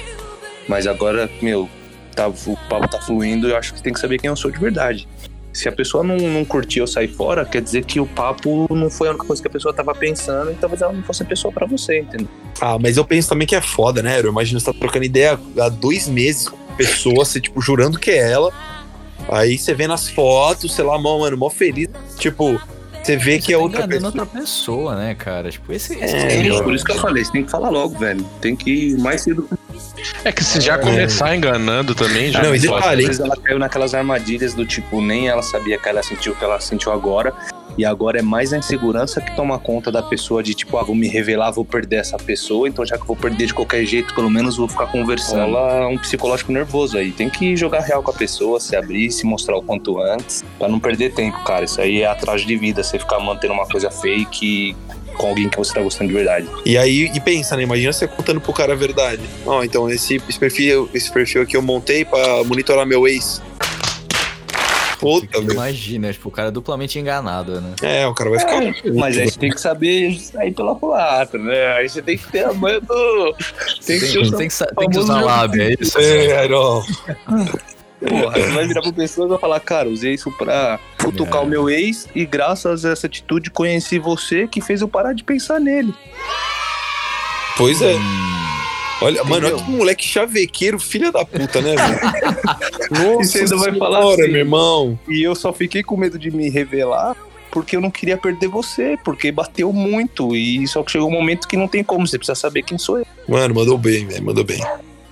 [0.66, 1.68] mas agora, meu,
[2.14, 4.58] tá, o papo tá fluindo, eu acho que tem que saber quem eu sou de
[4.58, 5.06] verdade.
[5.56, 8.90] Se a pessoa não, não curtir eu sair fora, quer dizer que o papo não
[8.90, 11.26] foi a única coisa que a pessoa tava pensando e talvez ela não fosse a
[11.26, 12.28] pessoa pra você, entendeu?
[12.60, 14.20] Ah, mas eu penso também que é foda, né?
[14.20, 17.98] Eu imagino você tá trocando ideia há dois meses com a pessoa, você, tipo, jurando
[17.98, 18.52] que é ela.
[19.30, 21.88] Aí você vê nas fotos, sei lá, mão, mano, mó feliz.
[22.18, 22.60] Tipo,
[23.02, 24.06] você vê que é tá outra pessoa.
[24.08, 25.50] outra pessoa, né, cara?
[25.50, 27.98] Tipo, esse, esse É, é, por isso que eu falei, você tem que falar logo,
[27.98, 28.22] velho.
[28.42, 29.48] Tem que ir mais cedo.
[30.24, 33.58] É que se já começar enganando também, já Não, e detalhe, Às vezes ela caiu
[33.58, 37.32] naquelas armadilhas do tipo, nem ela sabia que ela sentiu o que ela sentiu agora.
[37.78, 40.94] E agora é mais a insegurança que toma conta da pessoa de tipo, ah, vou
[40.94, 44.14] me revelar, vou perder essa pessoa, então já que eu vou perder de qualquer jeito,
[44.14, 45.52] pelo menos vou ficar conversando.
[45.52, 47.12] Rola um psicológico nervoso aí.
[47.12, 50.68] Tem que jogar real com a pessoa, se abrir, se mostrar o quanto antes, pra
[50.68, 51.66] não perder tempo, cara.
[51.66, 54.74] Isso aí é atrás de vida, você ficar mantendo uma coisa fake
[55.16, 56.48] com alguém que você tá gostando de verdade.
[56.64, 57.62] E aí, e pensa, né?
[57.62, 59.22] Imagina você contando pro cara a verdade.
[59.44, 63.42] Ó, então esse, esse perfil, esse perfil aqui eu montei pra monitorar meu ex.
[64.98, 65.38] Puta.
[65.38, 67.74] Imagina, tipo, o cara é duplamente enganado, né?
[67.82, 68.60] É, o cara vai ficar.
[68.94, 71.74] Mas aí você tem que saber sair pela culatra, né?
[71.74, 73.34] Aí você tem que ter a manha do.
[73.86, 75.98] Tem que, Tem, o tem que, tem que usar lábio, é isso?
[75.98, 76.82] É, não.
[78.08, 81.44] Porra, você vai virar pra pessoa e vai falar, cara, usei isso pra futucar É.
[81.44, 85.24] o meu ex e graças a essa atitude conheci você que fez eu parar de
[85.24, 85.94] pensar nele.
[87.56, 87.94] Pois é.
[87.94, 88.36] Hum,
[89.02, 89.64] Olha, mano, olha Entendeu?
[89.66, 92.00] que moleque chavequeiro, filha da puta, né, velho?
[93.14, 94.32] Nossa, você ainda vai falar senhora, assim.
[94.32, 94.98] meu irmão.
[95.08, 97.14] E eu só fiquei com medo de me revelar
[97.50, 100.34] porque eu não queria perder você, porque bateu muito.
[100.34, 102.98] E só que chegou um momento que não tem como, você precisa saber quem sou
[102.98, 103.06] eu.
[103.28, 104.62] Mano, mandou bem, velho, mandou bem.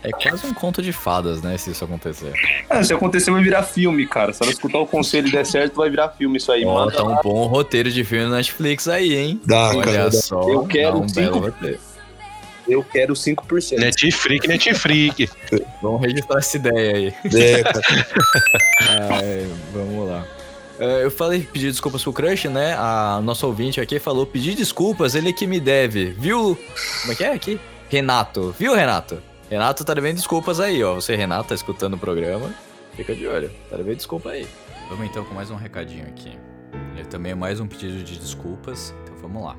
[0.05, 1.57] É quase um conto de fadas, né?
[1.59, 2.33] Se isso acontecer.
[2.71, 4.33] Ah, se acontecer, vai virar filme, cara.
[4.33, 6.65] Se ela escutar o conselho e der certo, vai virar filme isso aí.
[6.65, 9.41] Ó, Manda tá um bom roteiro de filme na Netflix aí, hein?
[9.45, 11.79] Dá, Olha cara, só, Eu quero um cinco- roteiro.
[12.67, 13.79] Eu quero 5%.
[13.79, 15.29] Netfreak, Netfreak.
[15.83, 17.15] Vamos registrar essa ideia aí.
[17.35, 17.81] É, cara.
[19.11, 20.25] Ai, vamos lá.
[20.81, 22.75] É, Eu falei pedir desculpas pro Crush, né?
[22.79, 26.07] A nossa ouvinte aqui falou pedir desculpas, ele que me deve.
[26.19, 26.59] Viu?
[27.03, 27.61] Como é que é aqui?
[27.91, 28.55] Renato.
[28.59, 29.23] Viu, Renato?
[29.55, 30.97] Renato tá devendo desculpas aí, ó.
[30.97, 32.53] Você, Renato, tá escutando o programa.
[32.97, 33.49] Fica de olho.
[33.71, 34.49] Tá devendo desculpa aí.
[34.89, 36.37] Vamos então com mais um recadinho aqui.
[36.99, 38.93] E também é mais um pedido de desculpas.
[39.05, 39.57] Então vamos lá.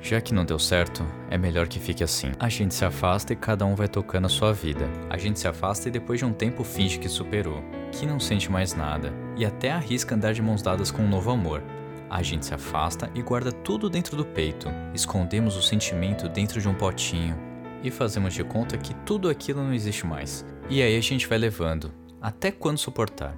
[0.00, 2.30] Já que não deu certo, é melhor que fique assim.
[2.38, 4.88] A gente se afasta e cada um vai tocando a sua vida.
[5.10, 8.48] A gente se afasta e depois de um tempo finge que superou, que não sente
[8.48, 11.64] mais nada, e até arrisca andar de mãos dadas com um novo amor.
[12.08, 14.68] A gente se afasta e guarda tudo dentro do peito.
[14.94, 17.45] Escondemos o sentimento dentro de um potinho
[17.86, 20.44] e fazemos de conta que tudo aquilo não existe mais.
[20.68, 23.36] E aí a gente vai levando, até quando suportar,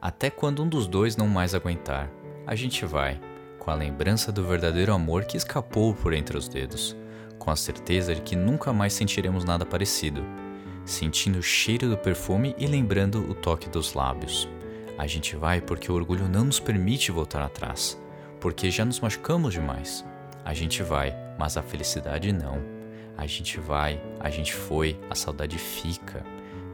[0.00, 2.10] até quando um dos dois não mais aguentar.
[2.46, 3.20] A gente vai,
[3.58, 6.96] com a lembrança do verdadeiro amor que escapou por entre os dedos,
[7.38, 10.24] com a certeza de que nunca mais sentiremos nada parecido,
[10.82, 14.48] sentindo o cheiro do perfume e lembrando o toque dos lábios.
[14.96, 18.00] A gente vai porque o orgulho não nos permite voltar atrás,
[18.40, 20.02] porque já nos machucamos demais.
[20.42, 22.79] A gente vai, mas a felicidade não.
[23.20, 26.24] A gente vai, a gente foi, a saudade fica.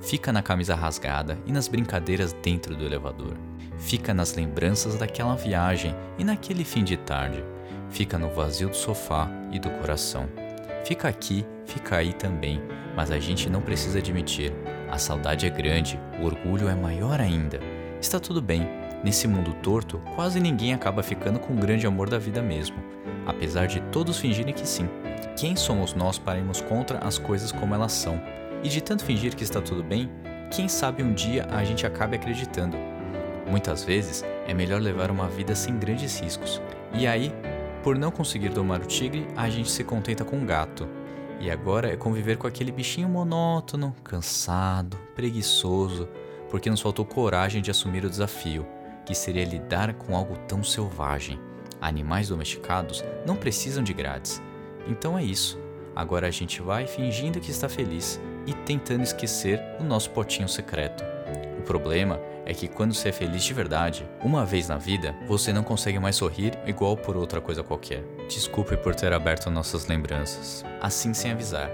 [0.00, 3.36] Fica na camisa rasgada e nas brincadeiras dentro do elevador.
[3.78, 7.42] Fica nas lembranças daquela viagem e naquele fim de tarde.
[7.90, 10.28] Fica no vazio do sofá e do coração.
[10.84, 12.62] Fica aqui, fica aí também,
[12.94, 14.52] mas a gente não precisa admitir.
[14.88, 17.58] A saudade é grande, o orgulho é maior ainda.
[18.00, 18.68] Está tudo bem.
[19.02, 22.76] Nesse mundo torto, quase ninguém acaba ficando com o grande amor da vida mesmo,
[23.26, 24.88] apesar de todos fingirem que sim.
[25.36, 28.18] Quem somos nós para irmos contra as coisas como elas são?
[28.62, 30.10] E de tanto fingir que está tudo bem,
[30.50, 32.74] quem sabe um dia a gente acabe acreditando.
[33.46, 36.62] Muitas vezes é melhor levar uma vida sem grandes riscos.
[36.94, 37.34] E aí,
[37.82, 40.88] por não conseguir domar o tigre, a gente se contenta com o gato.
[41.38, 46.08] E agora é conviver com aquele bichinho monótono, cansado, preguiçoso,
[46.50, 48.66] porque nos faltou coragem de assumir o desafio,
[49.04, 51.38] que seria lidar com algo tão selvagem.
[51.78, 54.40] Animais domesticados não precisam de grades.
[54.86, 55.58] Então é isso.
[55.94, 61.02] Agora a gente vai fingindo que está feliz e tentando esquecer o nosso potinho secreto.
[61.58, 65.52] O problema é que quando você é feliz de verdade, uma vez na vida, você
[65.52, 68.04] não consegue mais sorrir igual por outra coisa qualquer.
[68.28, 70.64] Desculpe por ter aberto nossas lembranças.
[70.80, 71.70] Assim sem avisar.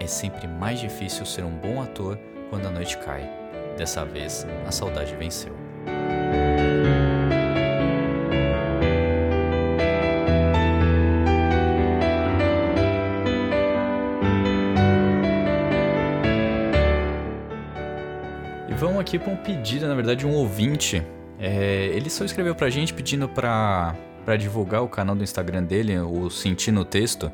[0.00, 2.18] É sempre mais difícil ser um bom ator
[2.50, 3.30] quando a noite cai.
[3.76, 5.67] Dessa vez, a saudade venceu.
[19.08, 21.02] Aqui para um pedido, na verdade, de um ouvinte.
[21.38, 25.98] É, ele só escreveu pra gente pedindo pra, pra divulgar o canal do Instagram dele,
[25.98, 27.32] o Sentindo Texto.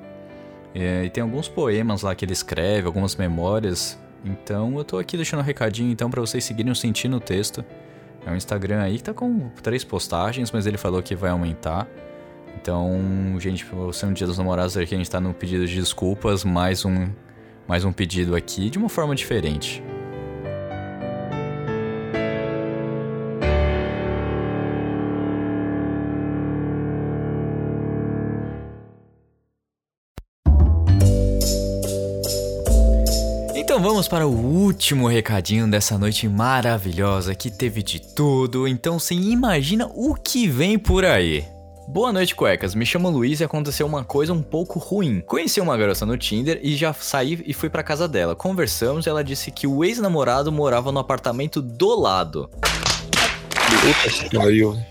[0.73, 3.99] É, e tem alguns poemas lá que ele escreve, algumas memórias.
[4.25, 7.65] Então eu tô aqui deixando um recadinho então para vocês seguirem o Sentindo Texto.
[8.25, 11.89] É um Instagram aí que tá com três postagens, mas ele falou que vai aumentar.
[12.57, 15.75] Então, gente, por ser um dia dos namorados aqui, a gente tá no pedido de
[15.75, 17.09] desculpas, mais um,
[17.67, 19.83] mais um pedido aqui de uma forma diferente.
[33.95, 39.89] Vamos para o último recadinho dessa noite maravilhosa que teve de tudo, então você imagina
[39.95, 41.45] o que vem por aí.
[41.87, 42.75] Boa noite, cuecas.
[42.75, 45.21] Me chamo Luiz e aconteceu uma coisa um pouco ruim.
[45.21, 48.35] Conheci uma garota no Tinder e já saí e fui pra casa dela.
[48.35, 52.51] Conversamos e ela disse que o ex-namorado morava no apartamento do lado.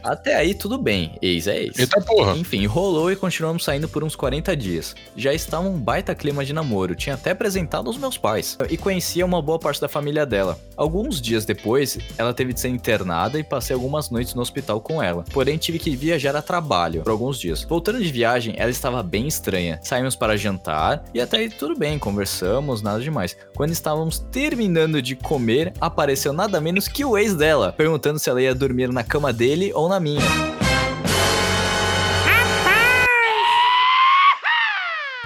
[0.03, 1.79] Até aí tudo bem, ex é ex.
[1.79, 2.37] Eita porra.
[2.37, 4.95] Enfim, rolou e continuamos saindo por uns 40 dias.
[5.15, 8.55] Já estava um baita clima de namoro, tinha até apresentado aos meus pais.
[8.69, 10.59] E conhecia uma boa parte da família dela.
[10.77, 15.01] Alguns dias depois, ela teve de ser internada e passei algumas noites no hospital com
[15.01, 15.23] ela.
[15.33, 17.63] Porém, tive que viajar a trabalho por alguns dias.
[17.63, 19.79] Voltando de viagem, ela estava bem estranha.
[19.81, 23.35] Saímos para jantar e até aí tudo bem, conversamos, nada demais.
[23.55, 28.41] Quando estávamos terminando de comer, apareceu nada menos que o ex dela, perguntando se ela
[28.41, 30.62] ia dormir na cama dele ou na minha.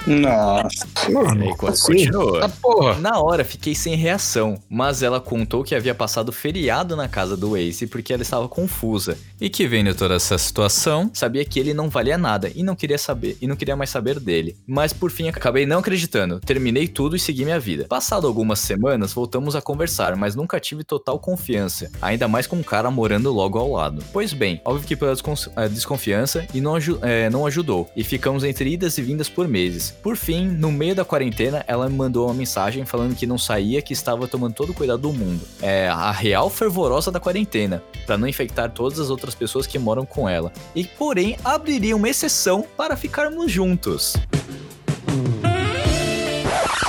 [0.08, 0.88] Nossa.
[1.10, 2.38] E quando continuou.
[2.44, 2.96] Ah, porra.
[3.00, 7.56] Na hora fiquei sem reação, mas ela contou que havia passado feriado na casa do
[7.58, 9.18] Ace porque ela estava confusa.
[9.40, 12.98] E que vendo toda essa situação, sabia que ele não valia nada e não queria
[12.98, 14.56] saber e não queria mais saber dele.
[14.66, 17.86] Mas por fim acabei não acreditando, terminei tudo e segui minha vida.
[17.88, 22.64] Passado algumas semanas, voltamos a conversar, mas nunca tive total confiança, ainda mais com um
[22.64, 24.04] cara morando logo ao lado.
[24.12, 28.44] Pois bem, óbvio que pela descon- eh, desconfiança e não, eh, não ajudou, e ficamos
[28.44, 29.94] entre idas e vindas por meses.
[30.02, 33.82] Por fim, no meio da quarentena, ela me mandou uma mensagem falando que não saía,
[33.82, 35.42] que estava tomando todo o cuidado do mundo.
[35.62, 40.06] É a real fervorosa da quarentena, para não infectar todas as outras pessoas que moram
[40.06, 40.52] com ela.
[40.76, 44.16] E porém, abriria uma exceção para ficarmos juntos.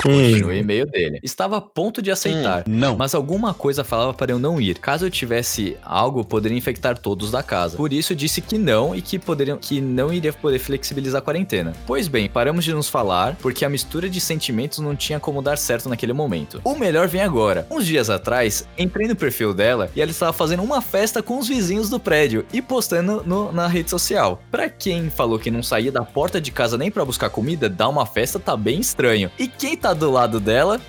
[0.03, 1.19] Continua o e-mail dele.
[1.23, 2.65] Estava a ponto de aceitar.
[2.67, 2.97] não.
[2.97, 4.79] Mas alguma coisa falava para eu não ir.
[4.79, 7.77] Caso eu tivesse algo, poderia infectar todos da casa.
[7.77, 11.73] Por isso disse que não e que, poderiam, que não iria poder flexibilizar a quarentena.
[11.87, 15.57] Pois bem, paramos de nos falar porque a mistura de sentimentos não tinha como dar
[15.59, 16.61] certo naquele momento.
[16.65, 17.67] O melhor vem agora.
[17.71, 21.49] Uns dias atrás, entrei no perfil dela e ela estava fazendo uma festa com os
[21.49, 24.43] vizinhos do prédio e postando no- na rede social.
[24.51, 27.89] Pra quem falou que não saía da porta de casa nem pra buscar comida, dar
[27.89, 29.31] uma festa tá bem estranho.
[29.39, 30.81] E quem tá do lado dela?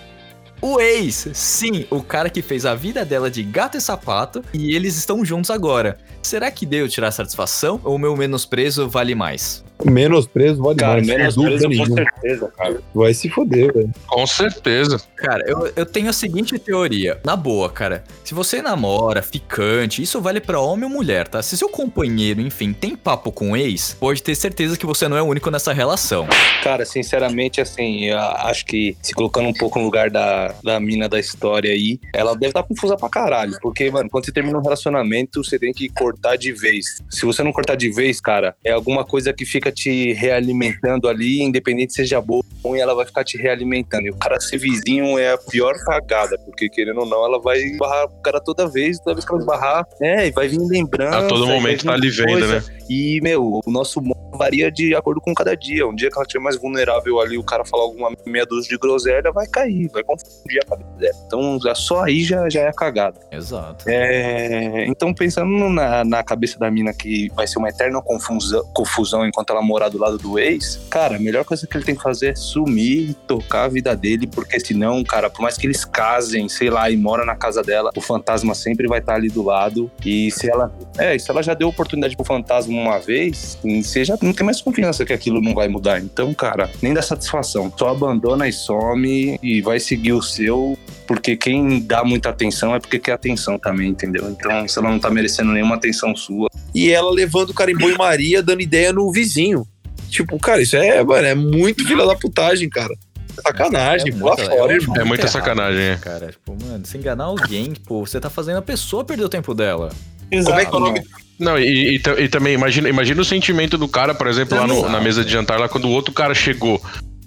[0.62, 4.76] O ex, sim, o cara que fez a vida dela de gato e sapato e
[4.76, 5.98] eles estão juntos agora.
[6.22, 9.64] Será que deu tirar satisfação ou o meu menosprezo vale mais?
[9.86, 11.08] Menos preso, vale Cara, mais.
[11.08, 11.96] menos preso com nenhuma.
[11.96, 12.82] certeza, cara.
[12.94, 13.92] Vai se foder, velho.
[14.08, 15.02] Com certeza.
[15.16, 17.20] Cara, eu, eu tenho a seguinte teoria.
[17.24, 18.04] Na boa, cara.
[18.24, 21.42] Se você namora, ficante, isso vale pra homem ou mulher, tá?
[21.42, 25.22] Se seu companheiro, enfim, tem papo com ex, pode ter certeza que você não é
[25.22, 26.28] o único nessa relação.
[26.64, 31.08] Cara, sinceramente, assim, eu acho que se colocando um pouco no lugar da, da mina
[31.08, 33.58] da história aí, ela deve estar confusa pra caralho.
[33.62, 37.02] Porque, mano, quando você termina um relacionamento, você tem que cortar de vez.
[37.10, 41.42] Se você não cortar de vez, cara, é alguma coisa que fica te realimentando ali,
[41.42, 44.08] independente seja boa ruim, ela vai ficar te realimentando.
[44.08, 47.60] E o cara ser vizinho é a pior cagada, porque querendo ou não, ela vai
[47.78, 51.20] barrar o cara toda vez, toda vez que ela barrar, é, e vai vir lembrança.
[51.20, 52.64] A todo e momento tá ali vendo, né?
[52.90, 55.86] E, meu, o nosso humor varia de acordo com cada dia.
[55.88, 58.78] Um dia que ela estiver mais vulnerável ali, o cara falar alguma meia dúzia de
[58.78, 61.14] groselha, vai cair, vai confundir a cabeça dela.
[61.26, 63.20] Então, já- só aí já, já é cagada.
[63.32, 63.86] Exato.
[63.88, 69.26] É, então, pensando na, na cabeça da mina que vai ser uma eterna confusão, confusão
[69.28, 72.02] enquanto ela morar do lado do ex, cara, a melhor coisa que ele tem que
[72.02, 75.86] fazer é sumir e tocar a vida dele, porque senão, cara, por mais que eles
[75.86, 79.44] casem, sei lá, e mora na casa dela, o fantasma sempre vai estar ali do
[79.44, 79.92] lado.
[80.06, 80.72] E se ela.
[80.98, 84.62] É, se ela já deu oportunidade pro fantasma uma vez, você já não tem mais
[84.62, 86.00] confiança que aquilo não vai mudar.
[86.00, 87.72] Então, cara, nem dá satisfação.
[87.78, 90.78] Só abandona e some e vai seguir o seu,
[91.08, 94.30] porque quem dá muita atenção é porque quer atenção também, entendeu?
[94.30, 96.50] Então, se ela não tá merecendo nenhuma atenção sua.
[96.74, 99.66] E ela levando o cara em banho-maria, dando ideia no vizinho.
[100.10, 102.94] Tipo, cara, isso é, mano, é muito filha da putagem, cara.
[103.42, 104.96] Sacanagem, pula muita- fora, eu irmão.
[104.98, 105.96] É muita errado, sacanagem, é.
[105.98, 109.54] Cara, tipo, mano, se enganar alguém, pô, você tá fazendo a pessoa perder o tempo
[109.54, 109.90] dela.
[110.30, 111.02] Como é que é o nome?
[111.40, 114.90] Não, e, e e também, imagina, imagina o sentimento do cara, por exemplo, lá no-
[114.90, 116.82] na mesa de jantar, lá quando o outro cara chegou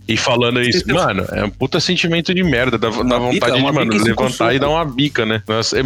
[0.08, 0.82] e falando isso.
[0.88, 2.76] Mano, é um puta sentimento de merda.
[2.76, 5.42] Dá, dá vontade bica, de, mano, levantar e dar uma bica, né?
[5.48, 5.82] Nossa, é,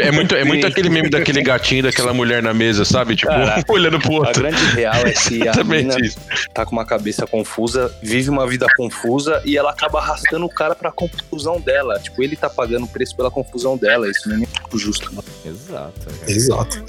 [0.00, 3.14] é muito, é muito aquele meme daquele gatinho, daquela mulher na mesa, sabe?
[3.14, 4.42] Tipo, Caraca, olhando pro A outro.
[4.42, 6.18] grande real é que a Exatamente mina isso.
[6.54, 10.74] tá com uma cabeça confusa, vive uma vida confusa e ela acaba arrastando o cara
[10.74, 11.98] pra confusão dela.
[12.00, 14.10] Tipo, ele tá pagando o preço pela confusão dela.
[14.10, 15.14] Isso não é nem justo.
[15.14, 15.24] mano.
[15.44, 15.92] Exato.
[16.26, 16.84] Exato,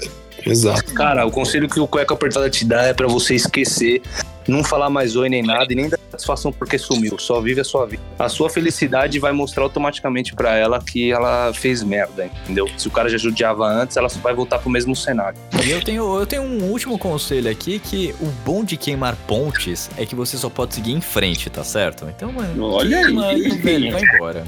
[0.46, 0.94] exato.
[0.94, 4.00] Cara, o conselho que o Cueca Apertada te dá é pra você esquecer,
[4.50, 7.16] não falar mais oi nem nada e nem dar satisfação porque sumiu.
[7.18, 8.02] Só vive a sua vida.
[8.18, 12.68] A sua felicidade vai mostrar automaticamente pra ela que ela fez merda, entendeu?
[12.76, 15.38] Se o cara já judiava antes, ela só vai voltar pro mesmo cenário.
[15.64, 19.88] E eu tenho, eu tenho um último conselho aqui que o bom de queimar pontes
[19.96, 22.06] é que você só pode seguir em frente, tá certo?
[22.08, 23.48] Então, mano, Olha queima aí.
[23.58, 24.44] velho, vai embora.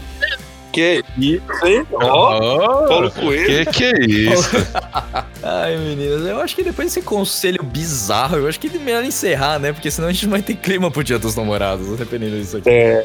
[0.73, 1.87] Que isso, hein?
[1.93, 3.67] Ó, Ó, Paulo Coelho.
[3.67, 4.51] que que é isso?
[5.43, 9.59] Ai, meninas, eu acho que depois desse conselho bizarro, eu acho que é melhor encerrar,
[9.59, 9.73] né?
[9.73, 12.69] Porque senão a gente não vai ter clima pro dia dos namorados, dependendo disso aqui.
[12.69, 13.05] É,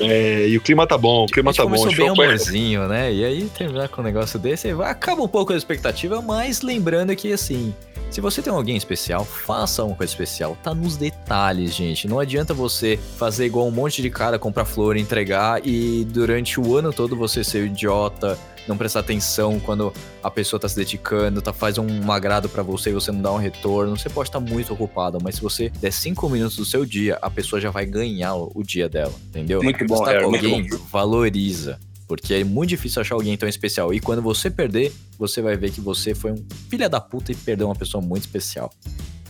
[0.00, 1.94] é, e o clima tá bom, o clima a gente tá bom.
[1.94, 3.12] bem amorzinho, né?
[3.12, 7.32] E aí terminar com um negócio desse, acaba um pouco a expectativa, mas lembrando que
[7.32, 7.74] assim,
[8.10, 10.56] se você tem alguém especial, faça uma coisa especial.
[10.62, 12.08] Tá nos detalhes, gente.
[12.08, 16.76] Não adianta você fazer igual um monte de cara, comprar flor, entregar e durante o
[16.76, 18.38] ano todo você ser idiota,
[18.68, 19.92] não prestar atenção quando
[20.22, 23.32] a pessoa tá se dedicando, tá faz um agrado pra você e você não dá
[23.32, 23.96] um retorno.
[23.96, 27.30] Você pode estar muito ocupado, mas se você der cinco minutos do seu dia, a
[27.30, 29.62] pessoa já vai ganhar o, dia dela, entendeu?
[29.62, 31.78] Muito bom, tá Harry, com muito alguém, valoriza.
[32.06, 33.92] Porque é muito difícil achar alguém tão especial.
[33.92, 37.34] E quando você perder, você vai ver que você foi um filha da puta e
[37.34, 38.72] perdeu uma pessoa muito especial.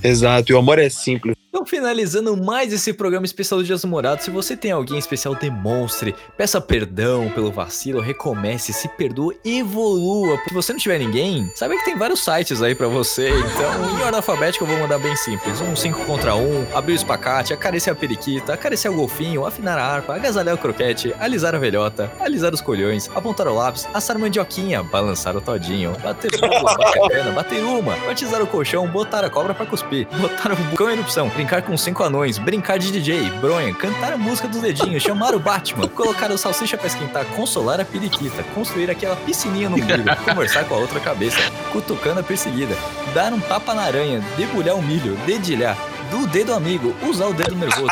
[0.03, 1.34] Exato, e o amor é simples.
[1.49, 6.14] Então, finalizando mais esse programa especial do Dias Namorados, se você tem alguém especial, demonstre,
[6.36, 10.38] peça perdão pelo vacilo, recomece, se perdoa, evolua.
[10.46, 13.30] Se você não tiver ninguém, sabe que tem vários sites aí pra você.
[13.30, 16.96] Então, em ordem alfabética, eu vou mandar bem simples: um 5 contra 1, abrir o
[16.96, 21.59] espacate, acariciar a periquita, acariciar o golfinho, afinar a harpa, agasalhar o croquete, alisar a
[21.59, 27.64] velhota, alisar os colhões, apontar o lápis, assar mandioquinha, balançar o todinho, bater o bater
[27.64, 31.62] uma, batizar o colchão, botar a cobra pra cuspir, botar o bucão em erupção, brincar
[31.62, 35.86] com cinco anões, brincar de DJ, bronha, cantar a música dos dedinhos, chamar o Batman,
[35.86, 40.74] colocar o salsicha pra esquentar, consolar a periquita, construir aquela piscininha no umbigo, conversar com
[40.74, 41.39] a outra cabeça,
[41.70, 42.74] cutucando a perseguida,
[43.14, 45.76] dar um tapa na aranha, debulhar o milho, dedilhar,
[46.11, 47.88] do dedo amigo, usar o dedo nervoso,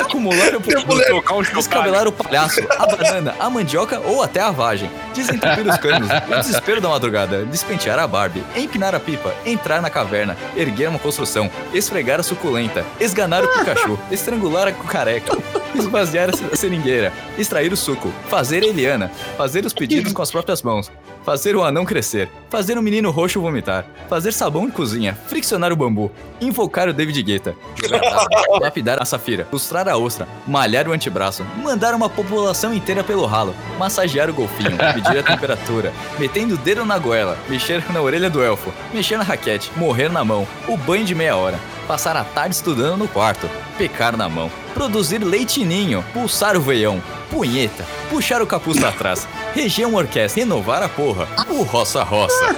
[0.00, 5.66] acumular o produto, descabelar o palhaço, a banana, a mandioca ou até a vagem, desentupir
[5.66, 10.36] os canos, o desespero da madrugada, despentear a Barbie, empinar a pipa, entrar na caverna,
[10.56, 15.36] erguer uma construção, esfregar a suculenta, esganar o Pikachu, estrangular a cucareca,
[15.74, 20.62] esvaziar a seringueira, extrair o suco, fazer a Eliana, fazer os pedidos com as próprias
[20.62, 20.90] mãos,
[21.28, 25.76] fazer o anão crescer, fazer o menino roxo vomitar, fazer sabão em cozinha, friccionar o
[25.76, 26.10] bambu,
[26.40, 28.26] invocar o David Guetta, jogar
[28.58, 33.54] lapidar a safira, lustrar a ostra, malhar o antebraço, mandar uma população inteira pelo ralo,
[33.78, 38.42] massagear o golfinho, medir a temperatura, metendo o dedo na goela, mexer na orelha do
[38.42, 42.54] elfo, mexer na raquete, morrer na mão, o banho de meia hora, passar a tarde
[42.54, 48.78] estudando no quarto, pecar na mão, produzir leitinho, pulsar o veião, punheta, puxar o capuz
[48.78, 52.54] pra trás, reger uma orquestra, renovar a porra, o roça-roça,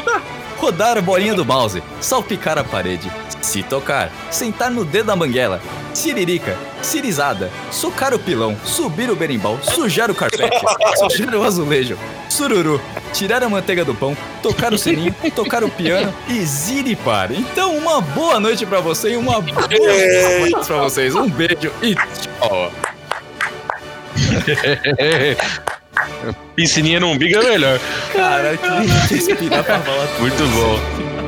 [0.59, 3.11] rodar a bolinha do mouse, salpicar a parede,
[3.41, 5.62] se tocar, sentar no dedo da manguela,
[6.01, 10.59] siririca, cirizada, socar o pilão, subir o berimbau, sujar o carpete,
[10.96, 11.98] sujar o azulejo,
[12.28, 12.80] sururu,
[13.12, 17.30] tirar a manteiga do pão, tocar o sininho, tocar o piano e ziripar.
[17.30, 21.14] Então, uma boa noite pra você e uma boa noite pra vocês.
[21.14, 22.72] Um beijo e tchau.
[26.57, 27.78] Piscininha no umbigo é melhor.
[28.12, 31.20] Cara, que respirar pra falar tudo Muito bom.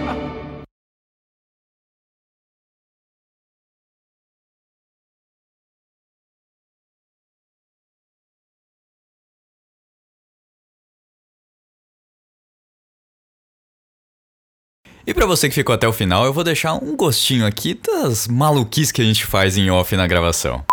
[15.07, 18.29] E pra você que ficou até o final, eu vou deixar um gostinho aqui das
[18.29, 20.65] maluquices que a gente faz em off na gravação.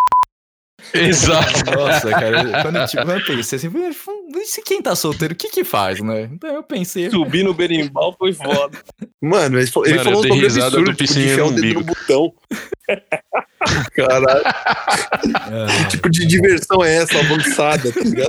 [0.93, 1.65] Exato.
[1.75, 3.71] Nossa, cara, quando eu, tipo, eu pensei assim,
[4.35, 6.29] e se quem tá solteiro, o que que faz, né?
[6.31, 7.09] Então eu pensei...
[7.09, 8.77] Subir no berimbau foi foda.
[9.21, 11.73] Mano, ele, falou- ele Mano, falou risada absurdo, do tipo, de enfiar no o dedo
[11.79, 12.33] no botão.
[13.93, 18.27] Caralho, Ah, que tipo de diversão é essa avançada, tá ligado?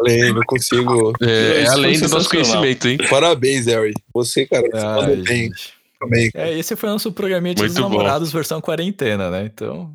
[0.00, 1.12] Além, não consigo.
[1.20, 2.98] É, é além do nosso conhecimento, hein?
[3.08, 3.92] Parabéns, Harry.
[4.14, 5.50] Você, cara, você ai, bem
[6.00, 6.30] também.
[6.34, 7.90] É, esse foi o nosso programinha de Muito dos bom.
[7.90, 9.44] namorados versão quarentena, né?
[9.44, 9.94] Então...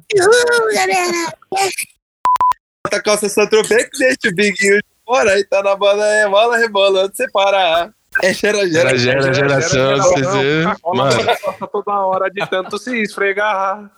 [2.86, 6.58] Bota a calça Santropex, deixa o biguinho de fora, aí tá na banda, é bola,
[6.58, 7.92] rebola, onde você para?
[8.24, 8.98] É gera, gera.
[8.98, 10.82] Gera, gera, geração, CZ.
[10.94, 13.92] Mano, Passa toda hora de tanto se esfregar.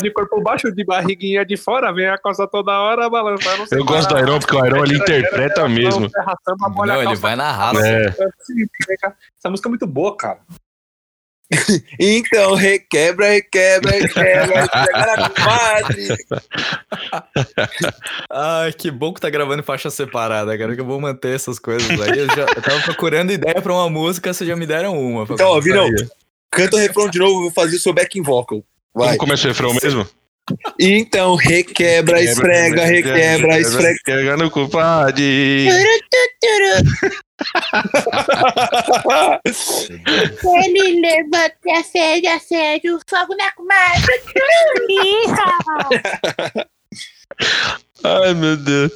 [0.00, 3.66] De corpo baixo, de barriguinha de fora, vem a calça toda hora balançando.
[3.72, 6.08] eu gosto do Iron porque o Iron ele interpreta mesmo.
[6.86, 7.86] Não, ele vai na raça.
[7.86, 8.06] É.
[9.38, 10.38] Essa música é muito boa, cara.
[11.98, 16.40] Então, requebra, requebra, requebra, requebra.
[18.30, 21.58] Ai, que bom que tá gravando em faixa separada, cara, que eu vou manter essas
[21.58, 22.20] coisas aí.
[22.20, 25.24] Eu, já, eu tava procurando ideia pra uma música, vocês já me deram uma.
[25.28, 26.08] Então, ó, aí.
[26.50, 28.62] canta o refrão de novo, eu vou fazer o seu backing vocal.
[28.94, 29.16] Vai.
[29.16, 30.06] Como começa o refrão mesmo?
[30.78, 33.92] Então, requebra, esfrega, requebra, esfrega.
[33.92, 35.68] Esfrega no compadre.
[40.42, 44.14] Ele levanta e acende, acende o fogo na comadre.
[48.04, 48.92] Ai, meu Deus.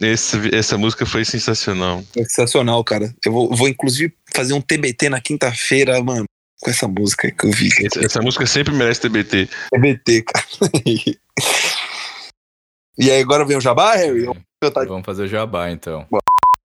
[0.00, 2.02] Esse, essa música foi sensacional.
[2.14, 3.14] Sensacional, cara.
[3.24, 6.24] Eu vou, vou, inclusive fazer um TBT na quinta-feira, mano,
[6.62, 7.68] com essa música que eu vi.
[7.84, 9.48] Essa, essa música sempre merece TBT.
[9.72, 10.46] TBT, cara.
[12.96, 14.24] e aí, agora vem o Jabá, Harry?
[14.24, 16.06] Vamos cantar Vamos fazer o jabá, então.